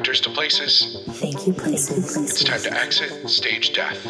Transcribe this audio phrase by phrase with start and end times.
[0.00, 1.04] actors to places.
[1.20, 2.16] Thank you, places.
[2.16, 4.02] It's time to exit stage death.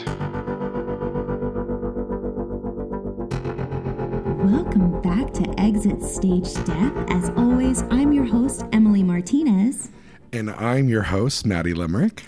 [4.47, 6.93] Welcome back to Exit Stage Death.
[7.11, 9.91] As always, I'm your host, Emily Martinez.
[10.33, 12.23] And I'm your host, Maddie Limerick.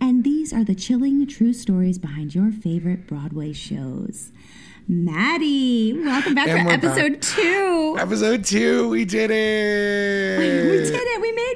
[0.00, 4.30] And these are the chilling true stories behind your favorite Broadway shows.
[4.88, 7.20] Maddie, welcome back And for episode back.
[7.20, 7.96] two.
[7.98, 10.38] Episode two, we did it.
[10.38, 11.20] we did it.
[11.20, 11.49] We made more than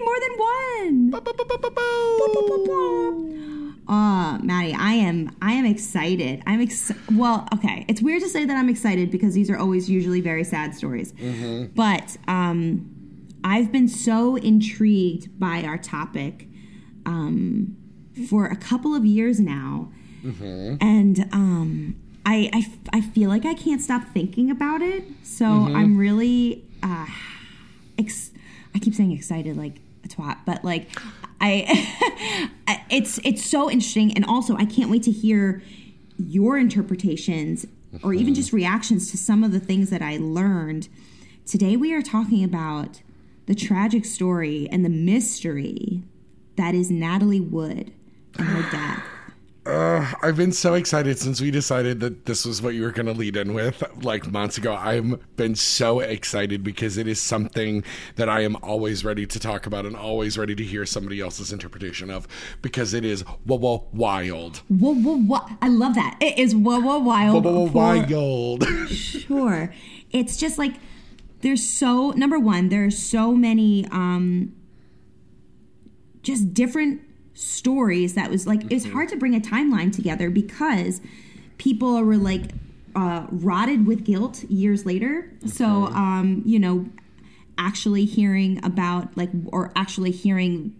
[3.87, 6.43] Uh, Maddie, I am I am excited.
[6.47, 7.85] I'm ex- well, okay.
[7.89, 11.13] It's weird to say that I'm excited because these are always usually very sad stories.
[11.75, 12.91] But um
[13.45, 16.49] I've been so intrigued by our topic
[17.05, 17.77] um
[18.29, 19.93] for a couple of years now.
[20.81, 25.05] And um I, I, I feel like I can't stop thinking about it.
[25.23, 25.45] So
[25.77, 27.07] I'm really uh
[27.99, 28.31] ex-
[28.75, 29.77] I keep saying excited like
[30.09, 30.91] twat, but like
[31.41, 35.63] I, it's it's so interesting, and also I can't wait to hear
[36.17, 37.67] your interpretations
[38.03, 38.35] or even mm-hmm.
[38.35, 40.89] just reactions to some of the things that I learned.
[41.47, 43.03] Today we are talking about
[43.47, 46.03] the tragic story and the mystery
[46.57, 47.93] that is Natalie Wood
[48.39, 49.05] and her death.
[49.67, 53.07] Uh, I've been so excited since we decided that this was what you were going
[53.07, 54.75] to lead in with like months ago.
[54.75, 57.83] I've been so excited because it is something
[58.17, 61.51] that I am always ready to talk about and always ready to hear somebody else's
[61.51, 62.29] interpretation of
[62.61, 64.59] because it is whoa, whoa, wild.
[64.69, 65.47] Whoa, whoa, whoa!
[65.63, 66.19] I love that.
[66.21, 67.45] It is whoa, whoa, wild.
[67.45, 68.69] Whoa, whoa, for- wild.
[68.89, 69.73] sure
[70.15, 70.75] it's just like
[71.41, 74.55] there's so number one There are so many um
[76.23, 77.03] just different
[77.35, 81.01] stories that was like it's hard to bring a timeline together because
[81.59, 82.53] people were like
[82.95, 85.31] uh rotted with guilt years later.
[85.47, 86.87] So um you know
[87.59, 90.75] actually hearing about like or actually hearing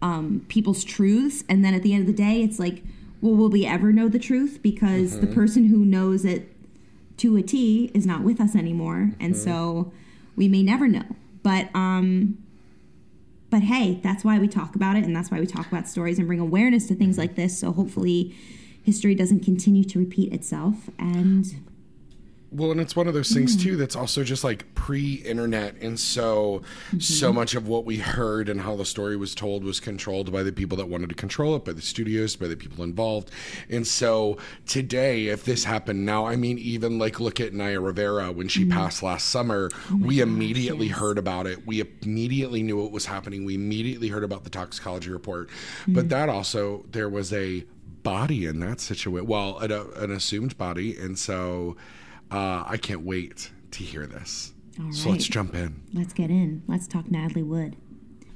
[0.00, 2.82] um, people's truths, and then at the end of the day, it's like,
[3.20, 4.60] well, will we ever know the truth?
[4.62, 6.54] Because the person who knows it
[7.18, 9.92] to a T is not with us anymore, and so
[10.36, 11.04] we may never know.
[11.42, 12.38] But um,
[13.50, 16.18] but hey, that's why we talk about it, and that's why we talk about stories
[16.18, 17.22] and bring awareness to things mm-hmm.
[17.22, 17.58] like this.
[17.58, 18.34] So hopefully,
[18.82, 20.90] history doesn't continue to repeat itself.
[20.98, 21.46] And
[22.50, 23.60] Well, and it's one of those things hmm.
[23.60, 26.62] too that's also just like pre-internet, and so
[26.98, 27.34] so mm-hmm.
[27.34, 30.52] much of what we heard and how the story was told was controlled by the
[30.52, 33.30] people that wanted to control it, by the studios, by the people involved.
[33.68, 38.32] And so today, if this happened now, I mean, even like look at Naya Rivera
[38.32, 38.78] when she mm-hmm.
[38.78, 41.66] passed last summer, oh we immediately heard about it.
[41.66, 43.44] We immediately knew what was happening.
[43.44, 45.50] We immediately heard about the toxicology report,
[45.86, 46.08] but mm-hmm.
[46.08, 47.64] that also there was a
[48.02, 49.26] body in that situation.
[49.26, 51.76] Well, an, an assumed body, and so.
[52.30, 54.52] Uh, I can't wait to hear this.
[54.80, 55.82] All So let's jump in.
[55.92, 56.62] Let's get in.
[56.66, 57.76] Let's talk Natalie Wood.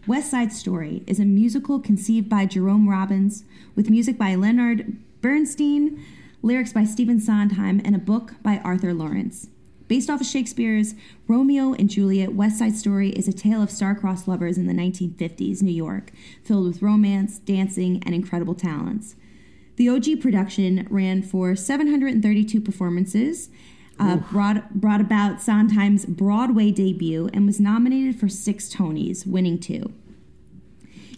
[0.06, 3.44] West Side Story is a musical conceived by Jerome Robbins
[3.76, 6.04] with music by Leonard Bernstein,
[6.42, 9.48] lyrics by Stephen Sondheim, and a book by Arthur Laurents.
[9.86, 10.94] Based off of Shakespeare's
[11.28, 15.62] Romeo and Juliet, West Side Story is a tale of star-crossed lovers in the 1950s
[15.62, 16.10] New York,
[16.42, 19.14] filled with romance, dancing, and incredible talents.
[19.76, 23.50] The OG production ran for 732 performances,
[24.02, 29.92] uh, brought, brought about Sondheim's Broadway debut, and was nominated for six Tonys, winning two.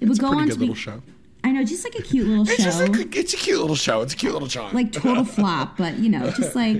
[0.00, 1.02] It It's would go on to be, little show.
[1.42, 4.00] I know, just like a cute little It's show, like it's a cute little show.
[4.02, 4.74] It's a cute little jaunt.
[4.74, 6.76] like total flop, but you know, just like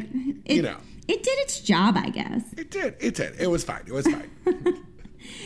[0.47, 0.77] it, You know.
[1.07, 2.43] it did its job, I guess.
[2.57, 2.97] it did.
[3.01, 3.39] It did.
[3.39, 3.83] It was fine.
[3.87, 4.31] It was fine.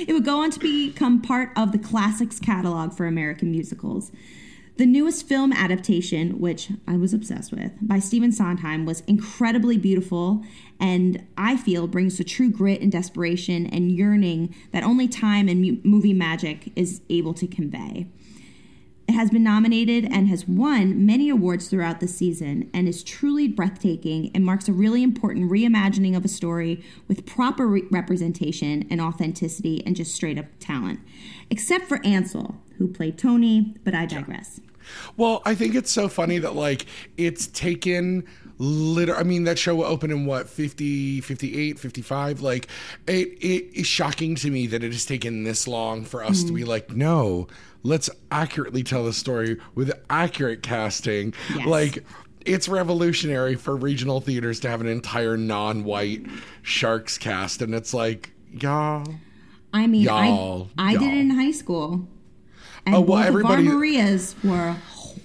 [0.00, 4.10] It would go on to become part of the classics catalog for American musicals.
[4.78, 10.44] The newest film adaptation, which I was obsessed with, by Stephen Sondheim, was incredibly beautiful
[10.78, 15.61] and I feel brings the true grit and desperation and yearning that only time and
[15.61, 18.06] mu- movie magic is able to convey.
[19.09, 23.49] It has been nominated and has won many awards throughout the season and is truly
[23.49, 29.00] breathtaking and marks a really important reimagining of a story with proper re- representation and
[29.00, 31.01] authenticity and just straight up talent.
[31.51, 34.60] Except for Ansel, who played Tony, but I digress.
[35.16, 36.86] Well, I think it's so funny that like
[37.16, 38.24] it's taken
[38.60, 42.66] liter I mean that show opened in what 50 58 55 like
[43.06, 46.52] it it is shocking to me that it has taken this long for us to
[46.52, 46.68] be Mm-hmm.
[46.70, 47.46] like no,
[47.84, 51.34] let's accurately tell the story with accurate casting.
[51.54, 51.66] Yes.
[51.66, 52.04] Like
[52.44, 56.26] it's revolutionary for regional theaters to have an entire non-white
[56.62, 59.06] sharks cast and it's like y'all
[59.72, 62.08] I mean, Y'all, I, I did it in high school.
[62.88, 64.76] And Oh, well, both everybody- of our Marias were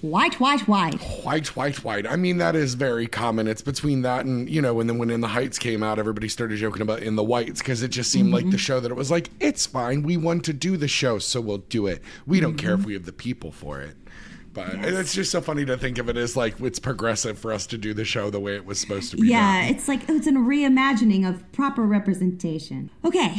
[0.02, 1.00] white, white, white.
[1.24, 2.06] White, white, white.
[2.06, 3.48] I mean, that is very common.
[3.48, 6.28] It's between that and, you know, and then when In the Heights came out, everybody
[6.28, 8.56] started joking about In the Whites because it just seemed like the mm-hmm.
[8.58, 10.02] show that it was like, it's fine.
[10.02, 12.02] We want to do the show, so we'll do it.
[12.26, 12.88] We don't care if mm-hmm.
[12.88, 13.96] we have the people for it.
[14.52, 17.52] But and it's just so funny to think of it as like it's progressive for
[17.52, 19.26] us to do the show the way it was supposed to be.
[19.26, 19.74] Yeah, done.
[19.74, 22.90] it's like it's a reimagining of proper representation.
[23.04, 23.34] Okay,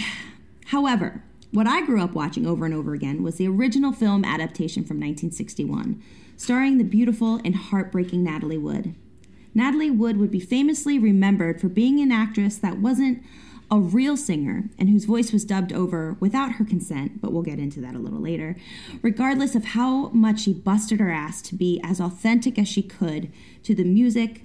[0.65, 4.83] however, what I grew up watching over and over again was the original film adaptation
[4.83, 6.01] from 1961,
[6.37, 8.95] starring the beautiful and heartbreaking Natalie Wood.
[9.53, 13.23] Natalie Wood would be famously remembered for being an actress that wasn't
[13.71, 17.57] a real singer and whose voice was dubbed over without her consent, but we'll get
[17.57, 18.55] into that a little later,
[19.01, 23.31] regardless of how much she busted her ass to be as authentic as she could
[23.63, 24.43] to the music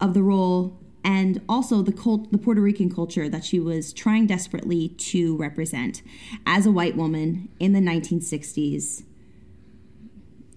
[0.00, 4.26] of the role and also the cult, the Puerto Rican culture that she was trying
[4.26, 6.02] desperately to represent
[6.46, 9.04] as a white woman in the 1960s.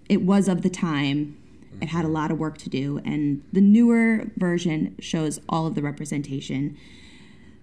[0.09, 1.37] It was of the time.
[1.81, 2.15] It had a mm-hmm.
[2.15, 6.77] lot of work to do, and the newer version shows all of the representation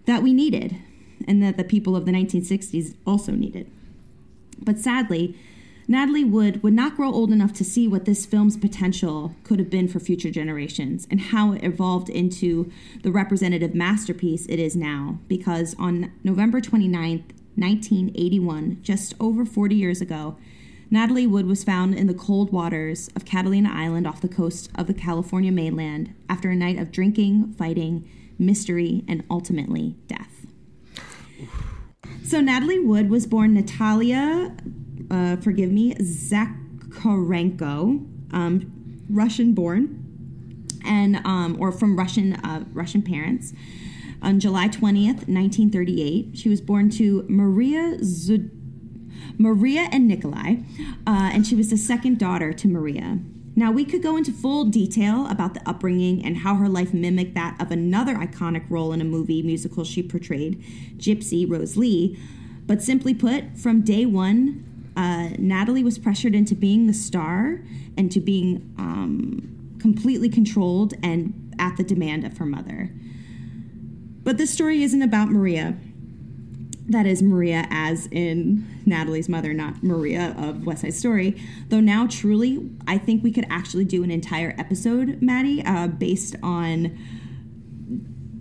[0.06, 0.76] that we needed
[1.28, 3.70] and that the people of the 1960s also needed.
[4.62, 5.36] But sadly,
[5.90, 9.69] Natalie Wood would not grow old enough to see what this film's potential could have
[9.69, 12.70] been for future generations and how it evolved into
[13.02, 15.19] the representative masterpiece it is now.
[15.26, 20.37] Because on November 29th, 1981, just over 40 years ago,
[20.92, 24.87] Natalie Wood was found in the cold waters of Catalina Island off the coast of
[24.87, 28.08] the California mainland after a night of drinking, fighting,
[28.38, 30.46] mystery, and ultimately death.
[32.22, 34.54] So Natalie Wood was born Natalia,
[35.10, 40.04] uh, forgive me, Zakharenko, um, Russian born,
[40.84, 43.52] and um, or from Russian uh, Russian parents.
[44.22, 48.50] On July twentieth, nineteen thirty-eight, she was born to Maria Zud.
[49.38, 50.56] Maria and Nikolai,
[51.06, 53.18] uh, and she was the second daughter to Maria.
[53.56, 57.34] Now, we could go into full detail about the upbringing and how her life mimicked
[57.34, 60.62] that of another iconic role in a movie musical she portrayed,
[60.96, 62.18] Gypsy Rose Lee.
[62.66, 64.69] But simply put, from day one,
[65.00, 67.62] uh, Natalie was pressured into being the star
[67.97, 72.91] and to being um, completely controlled and at the demand of her mother.
[74.23, 75.79] But this story isn't about Maria.
[76.87, 81.41] That is Maria, as in Natalie's mother, not Maria of West Side Story.
[81.69, 86.37] Though now, truly, I think we could actually do an entire episode, Maddie, uh, based
[86.43, 86.99] on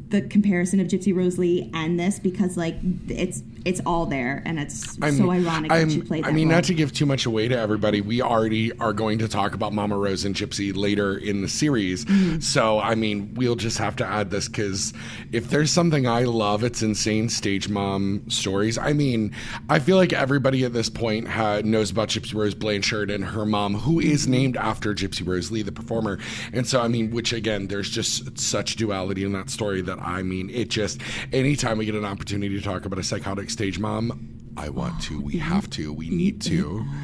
[0.10, 2.76] the comparison of Gypsy Rose Lee and this because like
[3.08, 6.32] it's it's all there and it's I'm- so ironic I'm- that she played that I
[6.32, 6.58] mean, role.
[6.58, 9.74] not to give too much away to everybody, we already are going to talk about
[9.74, 12.06] Mama Rose and Gypsy later in the series.
[12.06, 12.40] Mm-hmm.
[12.40, 14.94] So, I mean, we'll just have to add this because
[15.32, 18.78] if there's something I love, it's insane stage mom stories.
[18.78, 19.34] I mean,
[19.70, 21.28] I feel like everybody at this point
[21.66, 25.62] knows about Gypsy Rose Blanchard and her mom, who is named after Gypsy Rose Lee,
[25.62, 26.20] the performer.
[26.54, 30.24] And so, I mean, which again, there's just such duality in that story that I
[30.24, 31.02] mean, it just,
[31.34, 35.22] anytime we get an opportunity to talk about a psychotic stage mom, I want to,
[35.22, 36.86] we have to, we need to.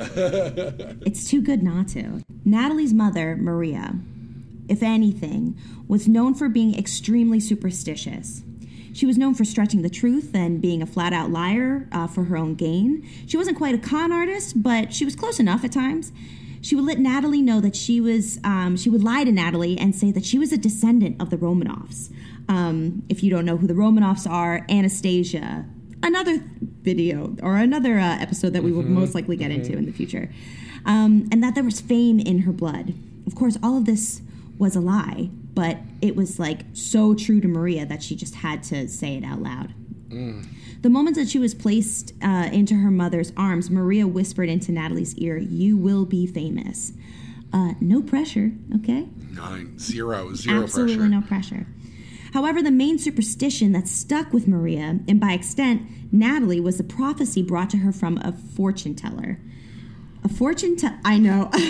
[0.00, 2.22] It's too good not to.
[2.44, 3.94] Natalie's mother, Maria,
[4.66, 5.58] if anything,
[5.88, 8.42] was known for being extremely superstitious.
[8.92, 12.24] She was known for stretching the truth and being a flat out liar uh, for
[12.24, 13.06] her own gain.
[13.26, 16.12] She wasn't quite a con artist, but she was close enough at times.
[16.62, 19.94] She would let Natalie know that she was, um, she would lie to Natalie and
[19.94, 22.12] say that she was a descendant of the Romanovs.
[22.48, 25.64] Um, if you don't know who the Romanovs are, Anastasia,
[26.02, 26.42] another
[26.82, 30.30] video or another uh, episode that we will most likely get into in the future.
[30.86, 32.94] Um, and that there was fame in her blood.
[33.26, 34.22] Of course, all of this
[34.58, 38.62] was a lie, but it was like so true to Maria that she just had
[38.64, 39.74] to say it out loud.
[40.82, 45.14] The moment that she was placed uh, into her mother's arms, Maria whispered into Natalie's
[45.16, 46.92] ear, You will be famous.
[47.52, 49.06] Uh, no pressure, okay?
[49.30, 51.08] Nine, zero, zero Absolutely pressure.
[51.10, 51.66] no pressure.
[52.32, 55.82] However, the main superstition that stuck with Maria, and by extent,
[56.12, 59.38] Natalie, was the prophecy brought to her from a fortune teller.
[60.24, 60.98] A fortune teller.
[61.04, 61.50] I know.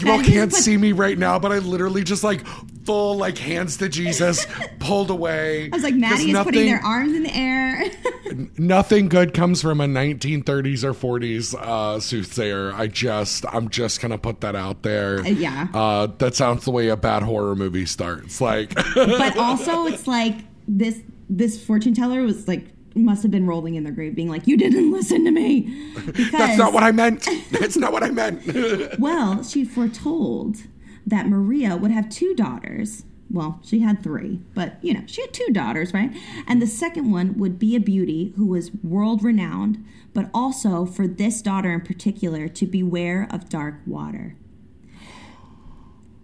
[0.00, 2.46] You all can't see me right now, but I literally just like
[2.84, 4.46] full like hands to Jesus,
[4.78, 5.70] pulled away.
[5.72, 7.90] I was like, Maddie is nothing, putting their arms in the air.
[8.58, 12.72] nothing good comes from a 1930s or 40s uh, soothsayer.
[12.74, 15.26] I just, I'm just gonna put that out there.
[15.26, 15.68] yeah.
[15.72, 18.40] Uh, that sounds the way a bad horror movie starts.
[18.40, 20.36] Like, but also, it's like
[20.68, 21.00] this.
[21.28, 24.56] This fortune teller was like must have been rolling in their grave, being like, "You
[24.56, 27.26] didn't listen to me." Because that's not what I meant.
[27.50, 28.42] That's not what I meant.
[28.98, 30.58] Well, she foretold
[31.06, 33.04] that Maria would have two daughters.
[33.30, 36.10] Well, she had three, but you know, she had two daughters, right?
[36.46, 39.84] And the second one would be a beauty who was world renowned,
[40.14, 44.36] but also for this daughter in particular to beware of dark water.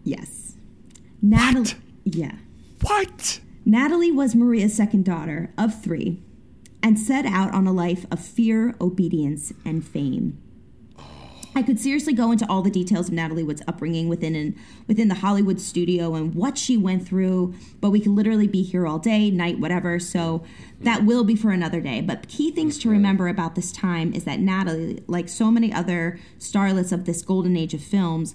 [0.04, 0.56] Yes.
[1.20, 1.74] Natalie.
[2.04, 2.36] Yeah.
[2.80, 3.40] What?
[3.64, 6.20] Natalie was Maria's second daughter of three
[6.82, 10.38] and set out on a life of fear, obedience, and fame.
[11.54, 15.08] I could seriously go into all the details of Natalie Wood's upbringing within an, within
[15.08, 18.98] the Hollywood studio and what she went through, but we could literally be here all
[18.98, 19.98] day, night, whatever.
[19.98, 20.44] So
[20.80, 22.00] that will be for another day.
[22.00, 26.18] But key things to remember about this time is that Natalie, like so many other
[26.38, 28.34] starlets of this golden age of films,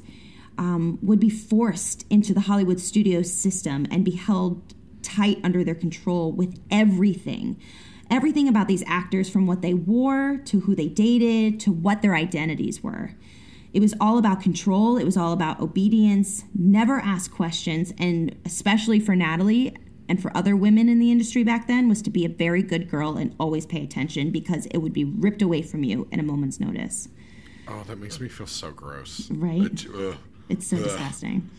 [0.60, 5.76] um, would be forced into the Hollywood studio system and be held tight under their
[5.76, 7.60] control with everything
[8.10, 12.16] everything about these actors from what they wore to who they dated to what their
[12.16, 13.12] identities were.
[13.74, 19.00] It was all about control, it was all about obedience, never ask questions, and especially
[19.00, 19.76] for Natalie
[20.10, 22.90] and for other women in the industry back then was to be a very good
[22.90, 26.24] girl and always pay attention because it would be ripped away from you in a
[26.24, 27.10] moment's notice.
[27.68, 29.30] Oh, that makes me feel so gross.
[29.30, 29.62] Right?
[29.64, 30.16] It- ugh.
[30.50, 30.84] It's so Ugh.
[30.84, 31.50] disgusting.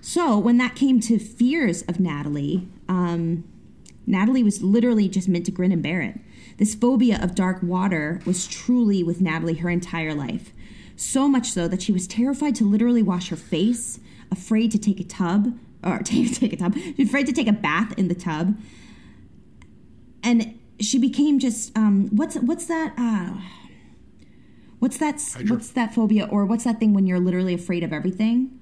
[0.00, 3.44] So when that came to fears of Natalie, um,
[4.06, 6.20] Natalie was literally just meant to grin and bear it.
[6.58, 10.52] This phobia of dark water was truly with Natalie her entire life.
[10.96, 13.98] So much so that she was terrified to literally wash her face,
[14.30, 17.92] afraid to take a tub, or take, take a tub, afraid to take a bath
[17.98, 18.56] in the tub.
[20.22, 23.40] And she became just um, what's what's that uh,
[24.78, 28.58] what's that what's that phobia or what's that thing when you're literally afraid of everything?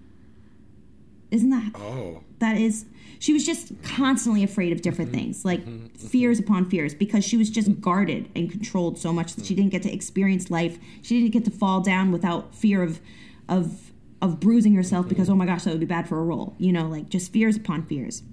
[1.31, 2.23] Isn't that Oh.
[2.41, 2.85] that is
[3.23, 5.21] she was just constantly afraid of different mm-hmm.
[5.21, 5.87] things like mm-hmm.
[5.87, 6.07] Mm-hmm.
[6.09, 9.71] fears upon fears because she was just guarded and controlled so much that she didn't
[9.71, 10.77] get to experience life.
[11.03, 13.01] She didn't get to fall down without fear of
[13.49, 16.55] of of bruising herself because oh my gosh that would be bad for a role
[16.59, 18.25] you know like just fears upon fears.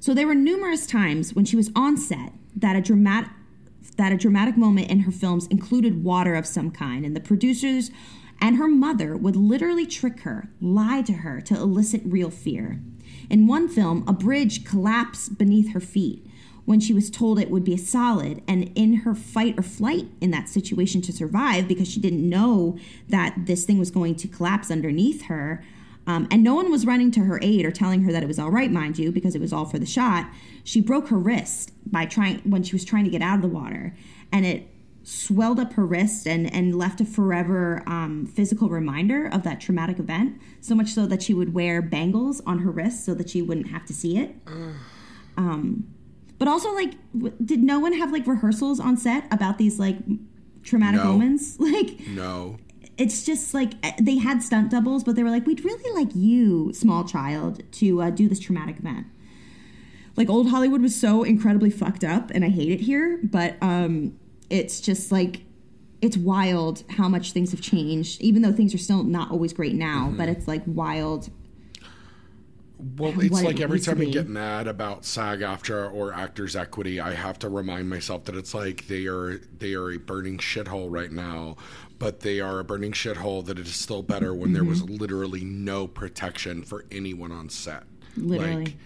[0.00, 3.30] So there were numerous times when she was on set that a dramatic
[3.98, 7.90] that a dramatic moment in her films included water of some kind, and the producers
[8.40, 12.80] and her mother would literally trick her, lie to her to elicit real fear.
[13.30, 16.26] In one film, a bridge collapsed beneath her feet
[16.64, 20.30] when she was told it would be solid, and in her fight or flight in
[20.30, 22.78] that situation to survive, because she didn't know
[23.08, 25.62] that this thing was going to collapse underneath her,
[26.06, 28.38] um, and no one was running to her aid or telling her that it was
[28.38, 30.26] all right, mind you, because it was all for the shot.
[30.62, 33.48] She broke her wrist by trying when she was trying to get out of the
[33.48, 33.94] water,
[34.32, 34.68] and it
[35.06, 39.98] swelled up her wrist and and left a forever um, physical reminder of that traumatic
[39.98, 40.40] event.
[40.60, 43.68] So much so that she would wear bangles on her wrist so that she wouldn't
[43.68, 44.34] have to see it.
[45.36, 45.86] Um,
[46.38, 49.98] but also, like, w- did no one have like rehearsals on set about these like
[50.62, 51.12] traumatic No.
[51.12, 51.56] moments?
[51.60, 52.56] Like, No.
[52.96, 56.14] it's just like eh, they had stunt doubles, but they were like, we'd really like
[56.14, 59.06] you, small child, to uh, do this traumatic event.
[60.16, 64.16] Like old Hollywood was so incredibly fucked up, and I hate it here, but um,
[64.54, 65.42] it's just like
[66.00, 69.74] it's wild how much things have changed, even though things are still not always great
[69.74, 70.12] now.
[70.16, 71.30] But it's like wild.
[72.98, 77.00] Well, it's it like every time I get mad about SAG AFTRA or Actors Equity,
[77.00, 80.88] I have to remind myself that it's like they are they are a burning shithole
[80.90, 81.56] right now,
[81.98, 84.96] but they are a burning shithole that it is still better when there was Mm-hmm.
[84.96, 87.84] literally no protection for anyone on set.
[88.16, 88.64] Literally.
[88.66, 88.76] Like,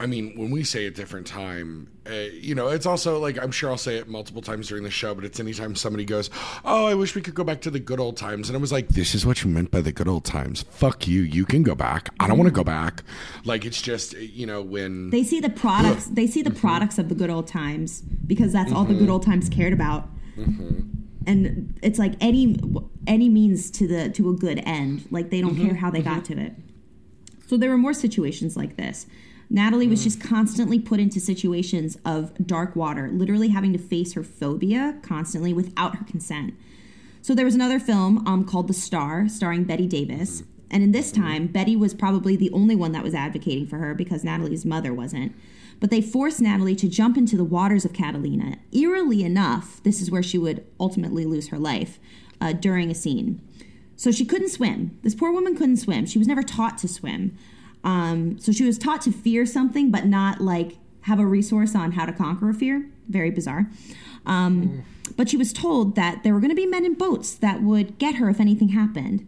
[0.00, 3.50] I mean, when we say a different time, uh, you know, it's also like I'm
[3.50, 6.30] sure I'll say it multiple times during the show, but it's anytime somebody goes,
[6.64, 8.70] "Oh, I wish we could go back to the good old times," and I was
[8.70, 10.64] like, "This is what you meant by the good old times.
[10.70, 11.22] Fuck you.
[11.22, 12.10] You can go back.
[12.20, 13.02] I don't want to go back."
[13.44, 16.06] Like it's just you know when They see the products.
[16.06, 19.12] They see the products of the good old times because that's all the good mm-hmm.
[19.12, 20.08] old times cared about.
[20.36, 20.80] Mm-hmm.
[21.26, 22.56] And it's like any
[23.08, 25.08] any means to the to a good end.
[25.10, 25.66] Like they don't mm-hmm.
[25.66, 26.54] care how they got to it.
[27.48, 29.06] So there were more situations like this.
[29.50, 34.22] Natalie was just constantly put into situations of dark water, literally having to face her
[34.22, 36.54] phobia constantly without her consent.
[37.22, 40.42] So there was another film um, called The Star, starring Bette Davis.
[40.70, 43.94] And in this time, Bette was probably the only one that was advocating for her
[43.94, 45.34] because Natalie's mother wasn't.
[45.80, 48.58] But they forced Natalie to jump into the waters of Catalina.
[48.72, 51.98] Eerily enough, this is where she would ultimately lose her life
[52.40, 53.40] uh, during a scene.
[53.96, 54.98] So she couldn't swim.
[55.02, 56.06] This poor woman couldn't swim.
[56.06, 57.36] She was never taught to swim.
[57.84, 61.92] Um, so she was taught to fear something, but not like have a resource on
[61.92, 62.88] how to conquer a fear.
[63.08, 63.70] Very bizarre.
[64.26, 64.84] Um,
[65.16, 67.98] But she was told that there were going to be men in boats that would
[67.98, 69.26] get her if anything happened.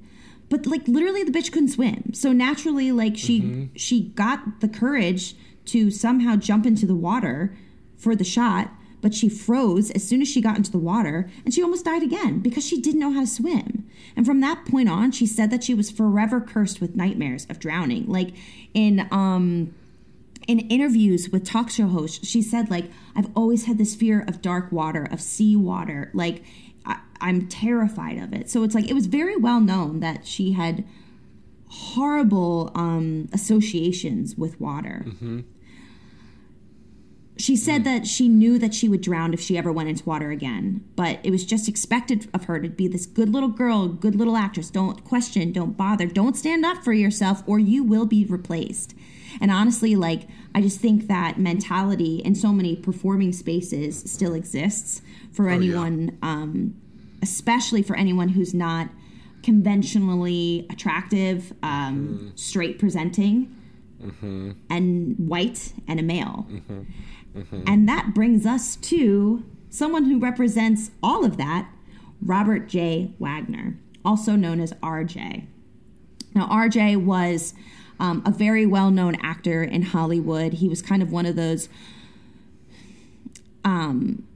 [0.50, 2.12] But like literally, the bitch couldn't swim.
[2.12, 5.34] So naturally, like she she got the courage
[5.66, 7.56] to somehow jump into the water
[7.96, 8.70] for the shot.
[9.00, 12.02] But she froze as soon as she got into the water, and she almost died
[12.02, 13.88] again because she didn't know how to swim.
[14.16, 17.58] And from that point on, she said that she was forever cursed with nightmares of
[17.58, 18.06] drowning.
[18.06, 18.34] Like
[18.74, 19.74] in um,
[20.46, 24.42] in interviews with talk show hosts, she said like I've always had this fear of
[24.42, 26.10] dark water, of sea water.
[26.12, 26.42] Like
[26.84, 28.50] I, I'm terrified of it.
[28.50, 30.84] So it's like it was very well known that she had
[31.68, 35.04] horrible um, associations with water.
[37.40, 40.30] She said that she knew that she would drown if she ever went into water
[40.30, 44.14] again, but it was just expected of her to be this good little girl, good
[44.14, 44.68] little actress.
[44.68, 48.94] Don't question, don't bother, don't stand up for yourself, or you will be replaced.
[49.40, 55.00] And honestly, like, I just think that mentality in so many performing spaces still exists
[55.32, 56.74] for anyone, um,
[57.22, 58.90] especially for anyone who's not
[59.42, 63.56] conventionally attractive, um, straight presenting,
[64.68, 66.46] and white and a male.
[67.66, 71.70] And that brings us to someone who represents all of that
[72.22, 73.12] Robert J.
[73.18, 75.46] Wagner, also known as RJ.
[76.34, 77.54] Now, RJ was
[77.98, 80.54] um, a very well known actor in Hollywood.
[80.54, 81.68] He was kind of one of those,
[83.64, 84.26] um,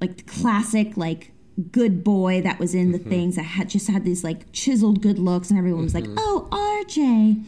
[0.00, 1.32] like classic, like
[1.70, 5.18] good boy that was in the things that had just had these like chiseled good
[5.18, 7.44] looks, and everyone was like, "Oh, RJ."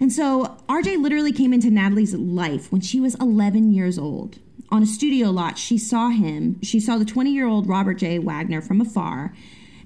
[0.00, 4.38] And so RJ literally came into Natalie's life when she was 11 years old.
[4.70, 6.60] On a studio lot, she saw him.
[6.62, 8.18] She saw the 20 year old Robert J.
[8.18, 9.34] Wagner from afar.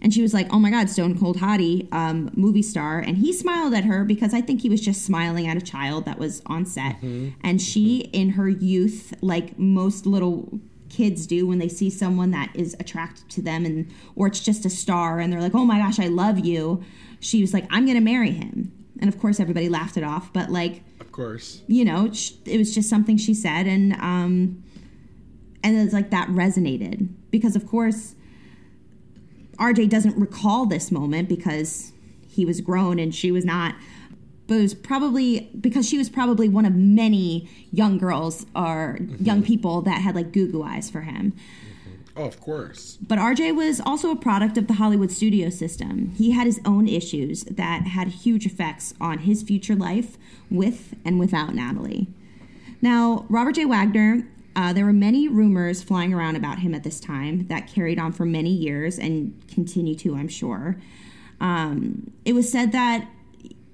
[0.02, 2.98] And she was like, oh my God, Stone Cold Hottie, um, movie star.
[2.98, 6.06] And he smiled at her because I think he was just smiling at a child
[6.06, 6.96] that was on set.
[7.44, 12.50] And she, in her youth, like most little kids do when they see someone that
[12.54, 15.78] is attracted to them and or it's just a star and they're like oh my
[15.78, 16.84] gosh i love you
[17.18, 20.50] she was like i'm gonna marry him and of course everybody laughed it off but
[20.50, 21.62] like Of course.
[21.66, 22.06] you know
[22.46, 24.62] it was just something she said and um
[25.64, 27.08] and it's like that resonated.
[27.30, 28.14] Because of course
[29.58, 31.92] rj doesn't recall this moment because
[32.26, 33.74] he was grown and she was not.
[34.48, 39.42] But it was probably because she was probably one of many young girls or young
[39.42, 41.32] people that had like goo goo eyes for him
[42.16, 42.98] Oh, of course.
[43.00, 46.12] but RJ was also a product of the Hollywood studio system.
[46.16, 50.18] He had his own issues that had huge effects on his future life
[50.50, 52.08] with and without Natalie.
[52.82, 53.64] Now, Robert J.
[53.64, 57.98] Wagner, uh, there were many rumors flying around about him at this time that carried
[57.98, 60.76] on for many years and continue to, I'm sure.
[61.40, 63.08] Um, it was said that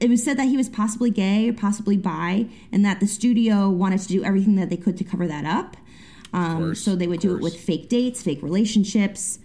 [0.00, 3.68] it was said that he was possibly gay or possibly bi, and that the studio
[3.68, 5.76] wanted to do everything that they could to cover that up.
[6.32, 9.38] Um, so they would do it with fake dates, fake relationships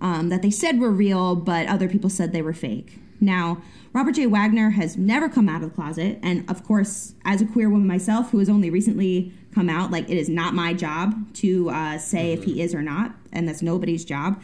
[0.00, 2.98] um, that they said were real, but other people said they were fake.
[3.20, 4.26] Now, Robert J.
[4.26, 7.86] Wagner has never come out of the closet, and of course, as a queer woman
[7.86, 11.98] myself who has only recently come out, like it is not my job to uh,
[11.98, 14.42] say if he is or not, and that's nobody's job.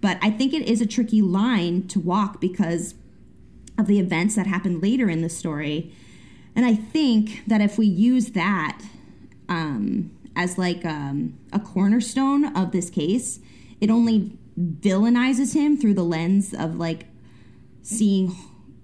[0.00, 2.94] But I think it is a tricky line to walk because
[3.78, 5.92] of the events that happened later in the story.
[6.54, 8.80] And I think that if we use that
[9.48, 13.40] um, as like um, a cornerstone of this case,
[13.80, 17.06] it only villainizes him through the lens of like
[17.82, 18.36] seeing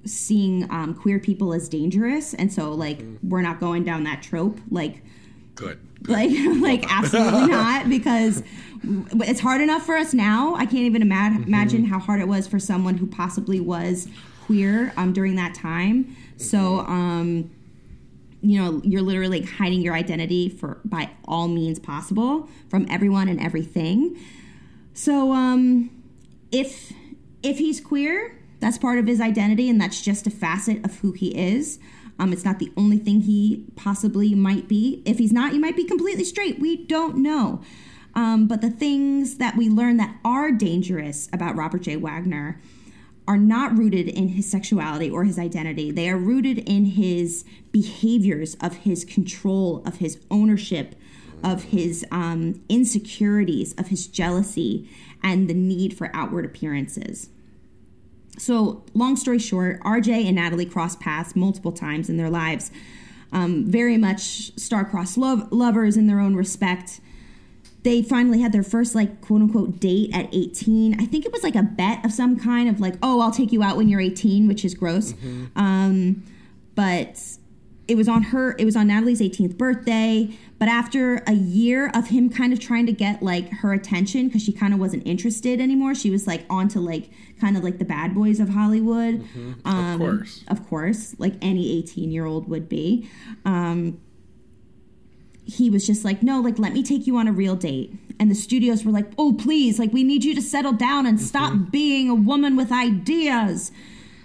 [0.05, 4.59] seeing um, queer people as dangerous, and so like we're not going down that trope.
[4.71, 5.05] Like
[5.55, 5.79] Good.
[6.09, 8.43] like like absolutely not because
[9.21, 10.55] it's hard enough for us now.
[10.55, 14.09] I can't even ima- imagine how hard it was for someone who possibly was
[14.47, 16.17] queer um, during that time.
[16.39, 17.51] So um
[18.43, 23.29] you know you're literally like hiding your identity for by all means possible from everyone
[23.29, 24.19] and everything.
[24.95, 25.91] So um
[26.51, 26.93] if
[27.43, 31.11] if he's queer that's part of his identity and that's just a facet of who
[31.13, 31.81] he is.
[32.21, 35.03] Um, it's not the only thing he possibly might be.
[35.05, 36.61] If he's not he might be completely straight.
[36.61, 37.61] We don't know.
[38.15, 41.97] Um, but the things that we learn that are dangerous about robert j.
[41.97, 42.61] Wagner
[43.29, 45.91] are not rooted in his sexuality or his identity.
[45.91, 50.97] They are rooted in his behaviors, of his control, of his ownership,
[51.43, 54.89] of his um, insecurities, of his jealousy,
[55.23, 57.29] and the need for outward appearances.
[58.39, 62.71] So, long story short, RJ and Natalie crossed paths multiple times in their lives.
[63.31, 67.01] Um, very much star-crossed love- lovers in their own respect
[67.83, 71.43] they finally had their first like quote unquote date at 18 i think it was
[71.43, 74.01] like a bet of some kind of like oh i'll take you out when you're
[74.01, 75.15] 18 which is gross.
[75.57, 76.23] Um,
[76.75, 77.21] but
[77.89, 80.31] it was on her it was on natalie's 18th birthday.
[80.59, 84.43] But after a year of him kind of trying to get like her attention because
[84.43, 87.79] she kind of wasn't interested anymore she was like on to like kind of like
[87.79, 89.25] the bad boys of hollywood.
[89.65, 90.45] Um, course.
[90.49, 93.11] of course like any 18 year old would be.
[93.45, 94.01] Um,
[95.45, 97.95] he was just like, no, like, let me take you on a real date.
[98.19, 101.21] And the studios were like, oh, please, like, we need you to settle down and
[101.21, 101.71] stop mm-hmm.
[101.71, 103.73] being a woman with ideas.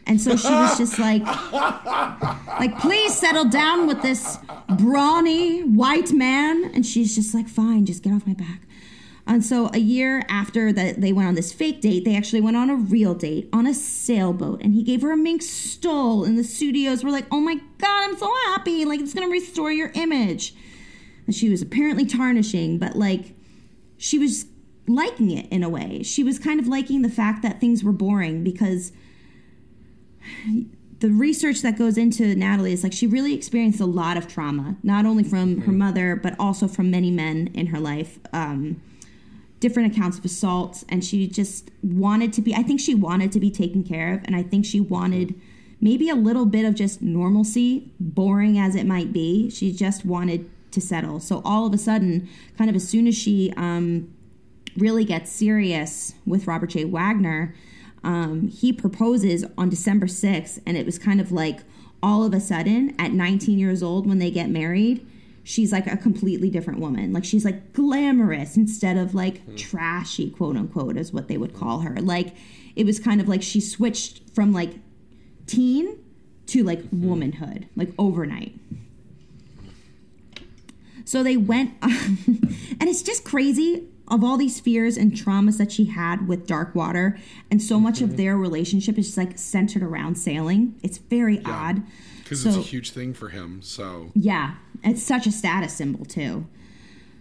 [0.06, 4.38] And so she was just like, like, please settle down with this
[4.78, 6.72] brawny white man.
[6.74, 8.62] And she's just like, fine, just get off my back.
[9.26, 12.56] And so a year after that they went on this fake date, they actually went
[12.56, 14.62] on a real date on a sailboat.
[14.62, 16.24] And he gave her a mink stole.
[16.24, 18.86] And the studios were like, oh my God, I'm so happy.
[18.86, 20.56] Like, it's going to restore your image.
[21.28, 23.36] And she was apparently tarnishing, but like,
[23.98, 24.46] she was
[24.88, 26.02] liking it in a way.
[26.02, 28.92] She was kind of liking the fact that things were boring because
[31.00, 34.78] the research that goes into Natalie is like she really experienced a lot of trauma,
[34.82, 38.20] not only from her mother, but also from many men in her life.
[38.34, 38.82] Um,
[39.60, 43.40] different accounts of assault, and she just wanted to be, I think she wanted to
[43.40, 45.40] be taken care of, and I think she wanted
[45.82, 49.50] maybe a little bit of just normalcy, boring as it might be.
[49.50, 51.20] She just wanted to settle.
[51.20, 54.14] So all of a sudden, kind of as soon as she um,
[54.78, 56.86] really gets serious with Robert J.
[56.86, 57.56] Wagner,
[58.04, 61.62] um, he proposes on December 6th, and it was kind of like
[62.02, 65.06] all of a sudden at 19 years old when they get married,
[65.44, 67.12] she's like a completely different woman.
[67.12, 71.80] Like she's like glamorous instead of like trashy, quote unquote, is what they would call
[71.80, 72.00] her.
[72.00, 72.36] Like
[72.76, 74.76] it was kind of like she switched from like
[75.48, 75.98] teen
[76.48, 78.54] to like womanhood, like overnight.
[81.08, 85.86] So they went, and it's just crazy of all these fears and traumas that she
[85.86, 87.18] had with Darkwater,
[87.50, 90.76] and so much of their relationship is just like centered around sailing.
[90.84, 91.82] It's very odd.
[92.24, 93.62] Because So- it's a huge thing for him.
[93.62, 96.46] So Yeah, it's such a status symbol too.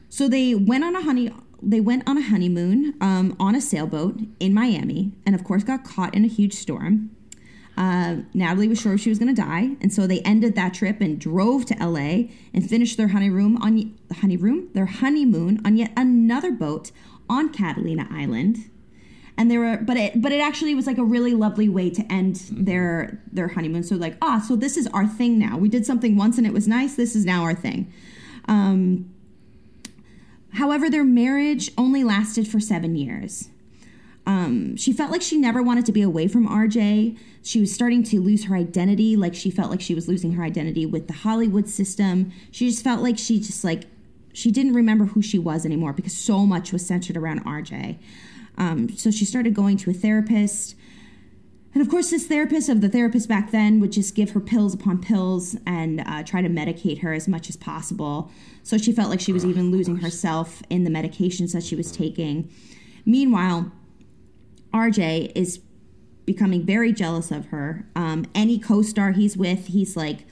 [0.08, 1.32] So they went on a honey.
[1.62, 5.84] They went on a honeymoon um, on a sailboat in Miami, and of course got
[5.84, 7.10] caught in a huge storm.
[7.76, 11.00] Uh, Natalie was sure she was going to die, and so they ended that trip
[11.00, 16.50] and drove to LA and finished their honeymoon on honeymoon their honeymoon on yet another
[16.50, 16.90] boat
[17.28, 18.70] on Catalina Island.
[19.38, 22.02] And they were, but it, but it actually was like a really lovely way to
[22.10, 23.82] end their their honeymoon.
[23.82, 25.58] So like, ah, so this is our thing now.
[25.58, 26.94] We did something once and it was nice.
[26.94, 27.92] This is now our thing.
[28.48, 29.12] Um,
[30.54, 33.50] however, their marriage only lasted for seven years.
[34.26, 37.16] Um, she felt like she never wanted to be away from RJ.
[37.42, 39.14] She was starting to lose her identity.
[39.14, 42.32] Like she felt like she was losing her identity with the Hollywood system.
[42.50, 43.84] She just felt like she just like
[44.32, 47.98] she didn't remember who she was anymore because so much was centered around RJ.
[48.58, 50.74] Um, so she started going to a therapist.
[51.72, 54.74] And of course, this therapist of the therapist back then would just give her pills
[54.74, 58.30] upon pills and uh, try to medicate her as much as possible.
[58.62, 61.92] So she felt like she was even losing herself in the medications that she was
[61.92, 62.50] taking.
[63.04, 63.70] Meanwhile,
[64.76, 65.60] RJ is
[66.24, 67.86] becoming very jealous of her.
[67.94, 70.26] Um, any co-star he's with, he's like,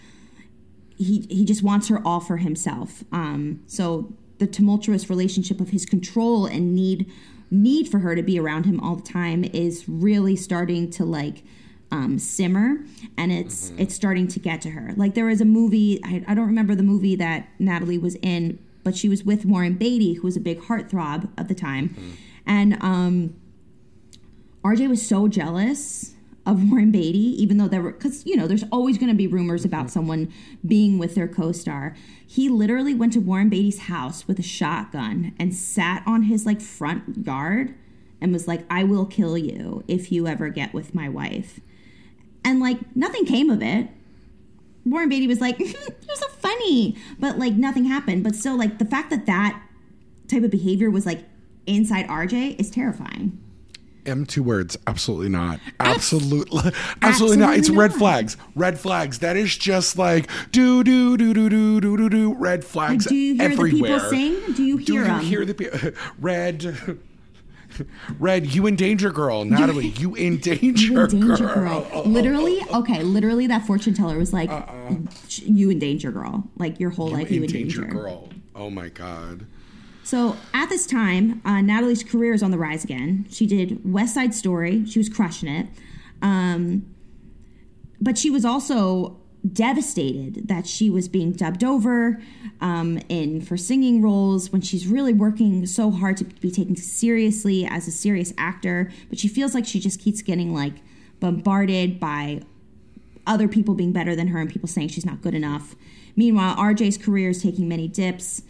[0.96, 3.02] he he just wants her all for himself.
[3.12, 7.10] Um, so the tumultuous relationship of his control and need
[7.50, 11.42] need for her to be around him all the time is really starting to like
[11.90, 12.84] um, simmer,
[13.16, 14.92] and it's it's starting to get to her.
[14.96, 18.58] Like there was a movie I, I don't remember the movie that Natalie was in,
[18.82, 22.80] but she was with Warren Beatty, who was a big heartthrob at the time, and
[22.82, 23.34] um,
[24.64, 26.14] RJ was so jealous
[26.46, 29.26] of Warren Beatty, even though there were, because, you know, there's always going to be
[29.26, 29.88] rumors about mm-hmm.
[29.88, 30.32] someone
[30.66, 31.94] being with their co star.
[32.26, 36.60] He literally went to Warren Beatty's house with a shotgun and sat on his, like,
[36.60, 37.74] front yard
[38.20, 41.60] and was like, I will kill you if you ever get with my wife.
[42.44, 43.88] And, like, nothing came of it.
[44.84, 46.96] Warren Beatty was like, "You're so funny.
[47.18, 48.22] But, like, nothing happened.
[48.22, 49.62] But still, like, the fact that that
[50.28, 51.24] type of behavior was, like,
[51.66, 53.38] inside RJ is terrifying.
[54.06, 54.76] M two words.
[54.86, 55.60] Absolutely not.
[55.80, 57.50] Absolutely, absolutely, not.
[57.56, 58.36] It's absolutely red flags.
[58.54, 59.18] Red flags.
[59.20, 62.34] That is just like do do do do do do do do.
[62.34, 64.36] Red flags do you hear the people sing?
[64.54, 65.20] Do you Do hear you 'em?
[65.20, 65.90] hear the people?
[66.20, 66.98] Red.
[68.20, 69.44] Red, you in danger, girl.
[69.44, 71.80] Natalie, you in danger, You in danger, girl.
[71.90, 72.02] girl.
[72.04, 74.94] Literally, okay, literally, that fortune teller was like, Uh-uh.
[75.42, 76.44] "You in danger, girl.
[76.56, 78.28] Like your whole life, you in in danger, danger." girl.
[78.54, 79.46] Oh my god.
[80.04, 83.26] So at this time, uh, Natalie's career is on the rise again.
[83.30, 84.84] She did West Side Story.
[84.84, 85.66] She was crushing it.
[86.20, 86.94] Um,
[88.02, 89.16] but she was also
[89.50, 92.20] devastated that she was being dubbed over
[92.60, 97.66] um, in for singing roles when she's really working so hard to be taken seriously
[97.66, 98.92] as a serious actor.
[99.08, 100.74] But she feels like she just keeps getting like
[101.18, 102.42] bombarded by
[103.26, 105.74] other people being better than her and people saying she's not good enough.
[106.14, 108.42] Meanwhile, RJ's career is taking many dips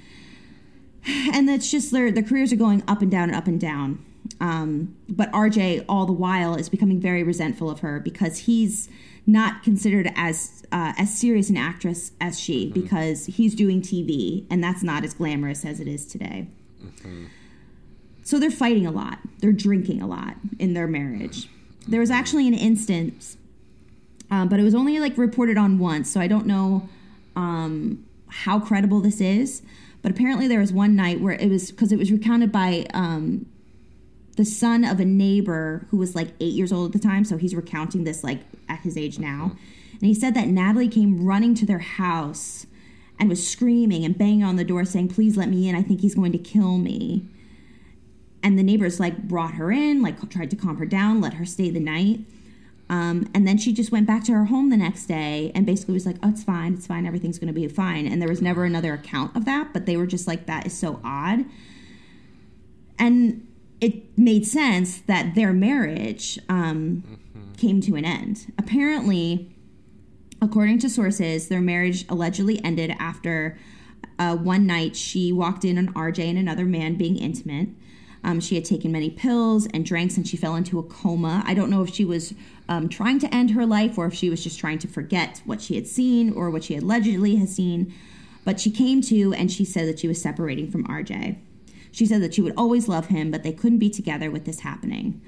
[1.32, 4.04] and it's just their their careers are going up and down and up and down.
[4.40, 8.88] Um, but RJ, all the while, is becoming very resentful of her because he's
[9.26, 14.62] not considered as uh, as serious an actress as she because he's doing TV and
[14.62, 16.46] that's not as glamorous as it is today.
[18.22, 19.18] So they're fighting a lot.
[19.38, 21.48] They're drinking a lot in their marriage.
[21.86, 23.36] There was actually an instance,
[24.30, 26.88] um, but it was only like reported on once, so I don't know
[27.36, 29.62] um, how credible this is.
[30.04, 33.46] But apparently, there was one night where it was because it was recounted by um,
[34.36, 37.24] the son of a neighbor who was like eight years old at the time.
[37.24, 39.56] So he's recounting this like at his age now.
[39.92, 42.66] And he said that Natalie came running to their house
[43.18, 45.74] and was screaming and banging on the door saying, Please let me in.
[45.74, 47.26] I think he's going to kill me.
[48.42, 51.46] And the neighbors like brought her in, like tried to calm her down, let her
[51.46, 52.20] stay the night.
[52.90, 55.94] Um, and then she just went back to her home the next day and basically
[55.94, 58.06] was like, oh, it's fine, it's fine, everything's going to be fine.
[58.06, 60.76] And there was never another account of that, but they were just like, that is
[60.76, 61.46] so odd.
[62.98, 63.46] And
[63.80, 67.52] it made sense that their marriage um, mm-hmm.
[67.54, 68.52] came to an end.
[68.58, 69.50] Apparently,
[70.40, 73.58] according to sources, their marriage allegedly ended after
[74.18, 77.68] uh, one night she walked in on RJ and another man being intimate.
[78.22, 81.42] Um, she had taken many pills and drinks and she fell into a coma.
[81.46, 82.32] I don't know if she was
[82.68, 85.60] um, trying to end her life or if she was just trying to forget what
[85.60, 87.92] she had seen or what she allegedly has seen.
[88.44, 91.38] But she came to and she said that she was separating from RJ.
[91.92, 94.60] She said that she would always love him, but they couldn't be together with this
[94.60, 95.20] happening.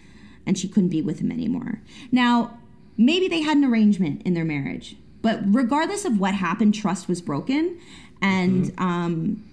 [0.46, 1.80] And she couldn't be with him anymore.
[2.10, 2.58] Now,
[2.96, 7.20] maybe they had an arrangement in their marriage, but regardless of what happened, trust was
[7.20, 7.78] broken.
[8.22, 8.82] And, mm-hmm.
[8.82, 9.44] um,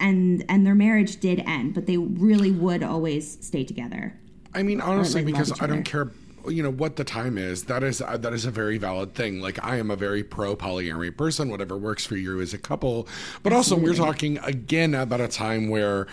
[0.00, 4.14] and and their marriage did end, but they really would always stay together.
[4.54, 6.10] I mean, honestly, because I don't care
[6.48, 9.40] you know what the time is that is uh, that is a very valid thing.
[9.40, 11.48] Like i am a very pro polyamory person.
[11.50, 13.08] Whatever works for you as a couple.
[13.42, 16.06] But also we're talking again about a time where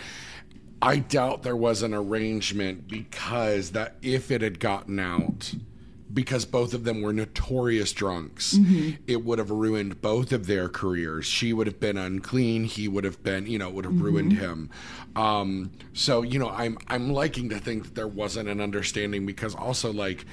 [0.82, 5.54] i doubt there was an arrangement because that if it had gotten out
[6.14, 9.02] because both of them were notorious drunks, mm-hmm.
[9.08, 11.26] it would have ruined both of their careers.
[11.26, 12.66] She would have been unclean.
[12.66, 14.04] He would have been, you know, it would have mm-hmm.
[14.04, 14.70] ruined him.
[15.16, 19.56] Um, so, you know, I'm I'm liking to think that there wasn't an understanding because
[19.56, 20.26] also like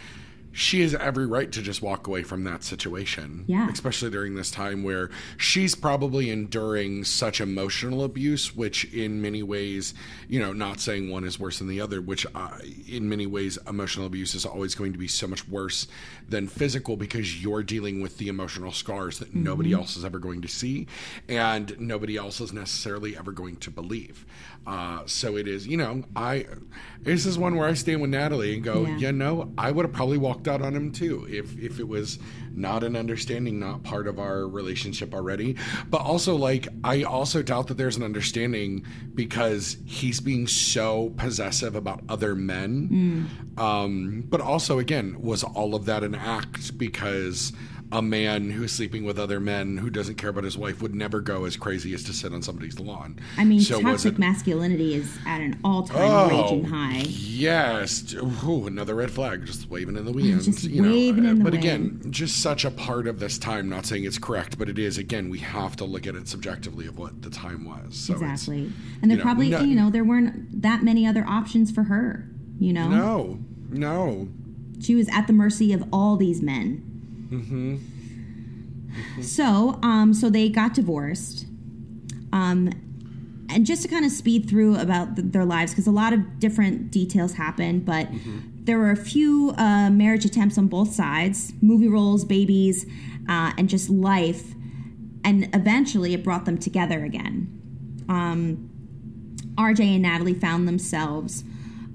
[0.53, 3.45] she has every right to just walk away from that situation.
[3.47, 3.69] Yeah.
[3.71, 9.95] Especially during this time where she's probably enduring such emotional abuse, which in many ways,
[10.29, 12.59] you know, not saying one is worse than the other, which uh,
[12.89, 15.87] in many ways, emotional abuse is always going to be so much worse
[16.29, 19.45] than physical because you're dealing with the emotional scars that mm-hmm.
[19.45, 20.87] nobody else is ever going to see
[21.29, 24.27] and nobody else is necessarily ever going to believe.
[24.67, 26.47] Uh, so it is, you know, I
[27.01, 28.97] this is one where I stand with Natalie and go, yeah.
[28.97, 32.19] you know, I would have probably walked out on him too if if it was
[32.55, 35.57] not an understanding, not part of our relationship already.
[35.89, 41.75] But also, like, I also doubt that there's an understanding because he's being so possessive
[41.75, 43.29] about other men.
[43.57, 43.61] Mm.
[43.61, 47.53] Um, but also, again, was all of that an act because
[47.91, 51.21] a man who's sleeping with other men who doesn't care about his wife would never
[51.21, 53.19] go as crazy as to sit on somebody's lawn.
[53.39, 57.05] I mean, so toxic it, masculinity is at an all-time oh, raging high.
[57.07, 60.43] Yes, Ooh, another red flag, just waving in the wind.
[60.43, 61.65] Just you waving know, in the but wind.
[61.65, 63.69] again, just such a part of this time.
[63.71, 64.99] Not saying it's correct, but it is.
[64.99, 67.97] Again, we have to look at it subjectively of what the time was.
[67.97, 68.71] So exactly,
[69.01, 72.29] and there probably, know, you know, there weren't that many other options for her.
[72.59, 73.39] You know, no,
[73.71, 74.29] no.
[74.81, 76.88] She was at the mercy of all these men
[77.31, 77.77] Mm-hmm.
[77.77, 79.23] Mm-hmm.
[79.23, 81.47] So, um, so they got divorced.
[82.33, 82.71] Um,
[83.51, 86.39] and just to kind of speed through about the, their lives, because a lot of
[86.39, 88.39] different details happened, but mm-hmm.
[88.65, 92.85] there were a few uh, marriage attempts on both sides, movie roles, babies,
[93.29, 94.55] uh, and just life.
[95.25, 98.05] And eventually it brought them together again.
[98.09, 98.71] Um,
[99.57, 101.45] RJ and Natalie found themselves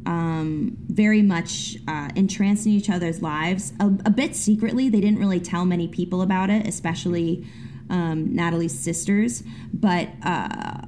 [0.06, 4.89] um, very much uh, entranced in each other's lives, a, a, bit secretly.
[4.89, 7.48] They didn't really tell many people about it, especially
[7.89, 9.44] um, Natalie's sisters.
[9.74, 10.82] But uh,